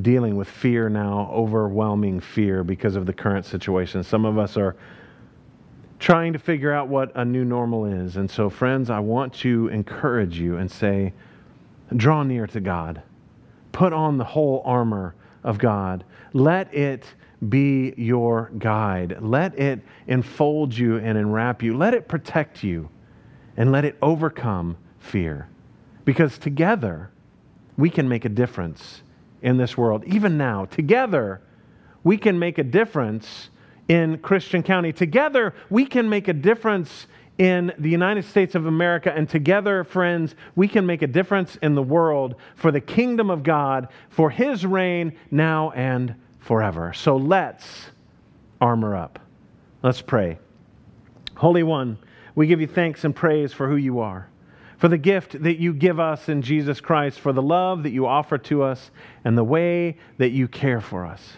dealing 0.00 0.36
with 0.36 0.48
fear 0.48 0.88
now, 0.88 1.28
overwhelming 1.32 2.20
fear 2.20 2.62
because 2.62 2.96
of 2.96 3.06
the 3.06 3.12
current 3.12 3.44
situation. 3.44 4.02
Some 4.04 4.24
of 4.24 4.38
us 4.38 4.56
are 4.56 4.76
trying 5.98 6.32
to 6.32 6.38
figure 6.38 6.72
out 6.72 6.88
what 6.88 7.12
a 7.16 7.24
new 7.24 7.44
normal 7.44 7.84
is. 7.84 8.16
And 8.16 8.30
so, 8.30 8.48
friends, 8.48 8.88
I 8.88 9.00
want 9.00 9.34
to 9.34 9.68
encourage 9.68 10.38
you 10.38 10.56
and 10.56 10.70
say, 10.70 11.12
draw 11.94 12.22
near 12.22 12.46
to 12.46 12.60
God. 12.60 13.02
Put 13.72 13.92
on 13.92 14.16
the 14.16 14.24
whole 14.24 14.62
armor 14.64 15.14
of 15.44 15.58
God. 15.58 16.04
Let 16.32 16.72
it 16.72 17.04
be 17.48 17.92
your 17.96 18.50
guide. 18.58 19.18
Let 19.20 19.58
it 19.58 19.80
enfold 20.06 20.76
you 20.76 20.96
and 20.96 21.18
enwrap 21.18 21.62
you. 21.62 21.76
Let 21.76 21.94
it 21.94 22.08
protect 22.08 22.62
you 22.62 22.88
and 23.56 23.72
let 23.72 23.84
it 23.84 23.96
overcome 24.00 24.76
fear. 24.98 25.48
Because 26.04 26.38
together, 26.38 27.10
we 27.76 27.90
can 27.90 28.08
make 28.08 28.24
a 28.24 28.28
difference 28.28 29.02
in 29.42 29.56
this 29.56 29.76
world. 29.76 30.04
Even 30.04 30.36
now, 30.36 30.64
together, 30.66 31.40
we 32.04 32.16
can 32.16 32.38
make 32.38 32.58
a 32.58 32.64
difference 32.64 33.50
in 33.88 34.18
Christian 34.18 34.62
County. 34.62 34.92
Together, 34.92 35.54
we 35.68 35.84
can 35.86 36.08
make 36.08 36.28
a 36.28 36.32
difference 36.32 37.06
in 37.38 37.72
the 37.78 37.90
United 37.90 38.24
States 38.24 38.54
of 38.54 38.66
America. 38.66 39.12
And 39.12 39.28
together, 39.28 39.82
friends, 39.82 40.34
we 40.54 40.68
can 40.68 40.86
make 40.86 41.02
a 41.02 41.06
difference 41.06 41.56
in 41.56 41.74
the 41.74 41.82
world 41.82 42.36
for 42.54 42.70
the 42.70 42.80
kingdom 42.80 43.30
of 43.30 43.42
God, 43.42 43.88
for 44.10 44.30
his 44.30 44.66
reign 44.66 45.16
now 45.30 45.70
and 45.70 46.14
forever. 46.38 46.92
So 46.92 47.16
let's 47.16 47.90
armor 48.60 48.94
up. 48.94 49.18
Let's 49.82 50.02
pray. 50.02 50.38
Holy 51.36 51.62
One, 51.62 51.98
we 52.34 52.46
give 52.46 52.60
you 52.60 52.66
thanks 52.66 53.04
and 53.04 53.16
praise 53.16 53.52
for 53.52 53.68
who 53.68 53.76
you 53.76 54.00
are 54.00 54.29
for 54.80 54.88
the 54.88 54.98
gift 54.98 55.42
that 55.42 55.60
you 55.60 55.74
give 55.74 56.00
us 56.00 56.30
in 56.30 56.40
Jesus 56.40 56.80
Christ, 56.80 57.20
for 57.20 57.34
the 57.34 57.42
love 57.42 57.82
that 57.82 57.90
you 57.90 58.06
offer 58.06 58.38
to 58.38 58.62
us, 58.62 58.90
and 59.26 59.36
the 59.36 59.44
way 59.44 59.98
that 60.16 60.30
you 60.30 60.48
care 60.48 60.80
for 60.80 61.04
us. 61.04 61.34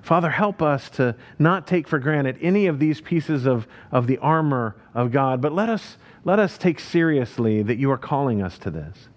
Father, 0.00 0.30
help 0.30 0.62
us 0.62 0.88
to 0.90 1.14
not 1.38 1.66
take 1.66 1.86
for 1.86 1.98
granted 1.98 2.38
any 2.40 2.66
of 2.66 2.78
these 2.78 3.02
pieces 3.02 3.44
of, 3.44 3.68
of 3.92 4.06
the 4.06 4.16
armor 4.16 4.76
of 4.94 5.12
God, 5.12 5.42
but 5.42 5.52
let 5.52 5.68
us, 5.68 5.98
let 6.24 6.38
us 6.38 6.56
take 6.56 6.80
seriously 6.80 7.62
that 7.62 7.76
you 7.76 7.90
are 7.90 7.98
calling 7.98 8.40
us 8.40 8.56
to 8.60 8.70
this. 8.70 9.08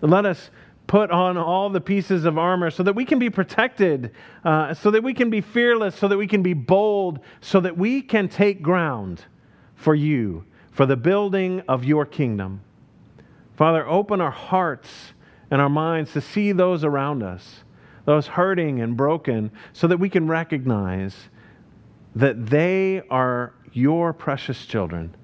Let 0.00 0.24
us 0.24 0.50
put 0.86 1.10
on 1.10 1.36
all 1.36 1.68
the 1.68 1.82
pieces 1.82 2.24
of 2.24 2.38
armor 2.38 2.70
so 2.70 2.82
that 2.82 2.94
we 2.94 3.04
can 3.04 3.18
be 3.18 3.28
protected, 3.28 4.12
uh, 4.42 4.72
so 4.72 4.90
that 4.90 5.02
we 5.02 5.12
can 5.12 5.28
be 5.28 5.42
fearless, 5.42 5.96
so 5.96 6.08
that 6.08 6.16
we 6.16 6.26
can 6.26 6.42
be 6.42 6.54
bold, 6.54 7.20
so 7.42 7.60
that 7.60 7.76
we 7.76 8.00
can 8.00 8.30
take 8.30 8.62
ground 8.62 9.26
for 9.74 9.94
you, 9.94 10.46
for 10.70 10.86
the 10.86 10.96
building 10.96 11.60
of 11.68 11.84
your 11.84 12.06
kingdom. 12.06 12.62
Father, 13.62 13.86
open 13.86 14.20
our 14.20 14.32
hearts 14.32 15.12
and 15.48 15.60
our 15.60 15.68
minds 15.68 16.12
to 16.14 16.20
see 16.20 16.50
those 16.50 16.82
around 16.82 17.22
us, 17.22 17.62
those 18.06 18.26
hurting 18.26 18.80
and 18.80 18.96
broken, 18.96 19.52
so 19.72 19.86
that 19.86 19.98
we 19.98 20.08
can 20.08 20.26
recognize 20.26 21.14
that 22.16 22.46
they 22.46 23.02
are 23.08 23.54
your 23.72 24.12
precious 24.12 24.66
children. 24.66 25.14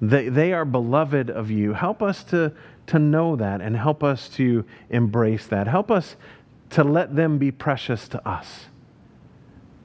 They, 0.00 0.30
they 0.30 0.54
are 0.54 0.64
beloved 0.64 1.28
of 1.28 1.50
you. 1.50 1.74
Help 1.74 2.02
us 2.02 2.24
to, 2.24 2.54
to 2.86 2.98
know 2.98 3.36
that 3.36 3.60
and 3.60 3.76
help 3.76 4.02
us 4.02 4.30
to 4.30 4.64
embrace 4.88 5.46
that. 5.48 5.66
Help 5.66 5.90
us 5.90 6.16
to 6.70 6.82
let 6.82 7.14
them 7.14 7.36
be 7.36 7.50
precious 7.50 8.08
to 8.08 8.26
us. 8.26 8.68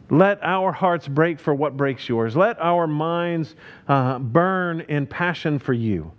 Let 0.10 0.42
our 0.42 0.72
hearts 0.72 1.10
break 1.10 1.38
for 1.38 1.54
what 1.54 1.76
breaks 1.76 2.08
yours. 2.08 2.34
Let 2.34 2.62
our 2.62 2.88
minds 2.88 3.56
uh, 3.90 4.20
burn 4.20 4.86
in 4.88 5.06
passion 5.06 5.60
for 5.60 5.74
you 5.74 6.14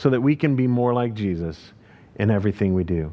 so 0.00 0.08
that 0.08 0.22
we 0.22 0.34
can 0.34 0.56
be 0.56 0.66
more 0.66 0.94
like 0.94 1.12
Jesus 1.12 1.74
in 2.16 2.30
everything 2.30 2.72
we 2.72 2.84
do. 2.84 3.12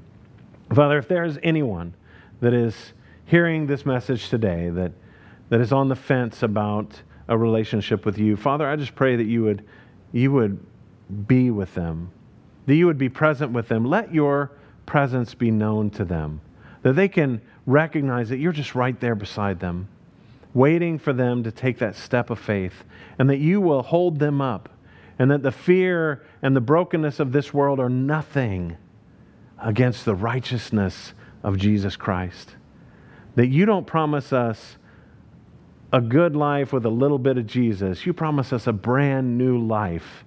Father, 0.74 0.98
if 0.98 1.10
there 1.10 1.26
is 1.26 1.38
anyone 1.44 1.94
that 2.40 2.54
is 2.54 2.94
hearing 3.26 3.68
this 3.68 3.86
message 3.86 4.30
today 4.30 4.70
that, 4.70 4.94
that 5.50 5.60
is 5.60 5.74
on 5.74 5.90
the 5.90 5.98
fence 5.98 6.44
about 6.44 7.02
a 7.28 7.38
relationship 7.38 8.06
with 8.06 8.18
you, 8.18 8.38
Father, 8.38 8.66
I 8.66 8.78
just 8.78 8.96
pray 8.96 9.18
that 9.18 9.26
you 9.26 9.44
would, 9.44 9.66
you 10.14 10.32
would 10.32 10.66
be 11.28 11.52
with 11.52 11.74
them, 11.76 12.10
that 12.68 12.76
you 12.76 12.86
would 12.86 12.98
be 12.98 13.10
present 13.10 13.52
with 13.52 13.68
them. 13.68 13.84
Let 13.84 14.14
your 14.14 14.52
presence 14.86 15.34
be 15.34 15.52
known 15.52 15.90
to 15.90 16.06
them, 16.06 16.40
that 16.84 16.94
they 16.94 17.10
can 17.10 17.42
recognize 17.66 18.30
that 18.30 18.38
you're 18.38 18.54
just 18.54 18.76
right 18.76 18.98
there 19.02 19.16
beside 19.16 19.60
them, 19.60 19.90
waiting 20.54 21.00
for 21.00 21.12
them 21.12 21.44
to 21.44 21.52
take 21.52 21.80
that 21.80 21.98
step 21.98 22.30
of 22.30 22.40
faith, 22.40 22.86
and 23.20 23.30
that 23.30 23.40
you 23.40 23.60
will 23.60 23.84
hold 23.84 24.20
them 24.20 24.40
up 24.40 24.70
and 25.20 25.32
that 25.32 25.44
the 25.44 25.52
fear 25.52 26.24
and 26.42 26.56
the 26.56 26.62
brokenness 26.62 27.20
of 27.20 27.32
this 27.32 27.54
world 27.54 27.80
are 27.80 27.90
nothing 27.90 28.78
against 29.60 30.06
the 30.06 30.16
righteousness 30.16 31.14
of 31.44 31.58
Jesus 31.58 31.96
Christ. 31.96 32.56
That 33.36 33.48
you 33.48 33.66
don't 33.66 33.88
promise 33.88 34.32
us 34.32 34.78
a 35.92 36.02
good 36.02 36.36
life 36.36 36.74
with 36.74 36.86
a 36.86 36.90
little 36.90 37.18
bit 37.18 37.38
of 37.38 37.48
Jesus, 37.48 38.06
you 38.06 38.14
promise 38.14 38.52
us 38.52 38.68
a 38.68 38.74
brand 38.74 39.38
new 39.38 39.58
life 39.58 40.26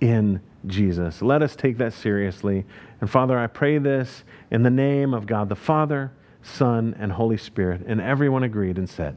in 0.00 0.40
Jesus. 0.66 1.22
Let 1.22 1.42
us 1.42 1.56
take 1.56 1.78
that 1.78 1.92
seriously. 1.92 2.64
And 3.00 3.10
Father, 3.10 3.38
I 3.38 3.48
pray 3.48 3.78
this 3.78 4.22
in 4.50 4.62
the 4.62 4.70
name 4.70 5.12
of 5.12 5.26
God 5.26 5.48
the 5.48 5.56
Father, 5.56 6.12
Son, 6.42 6.94
and 6.98 7.12
Holy 7.12 7.36
Spirit. 7.36 7.82
And 7.86 8.00
everyone 8.00 8.44
agreed 8.44 8.78
and 8.78 8.88
said, 8.88 9.16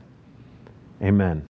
Amen. 1.01 1.43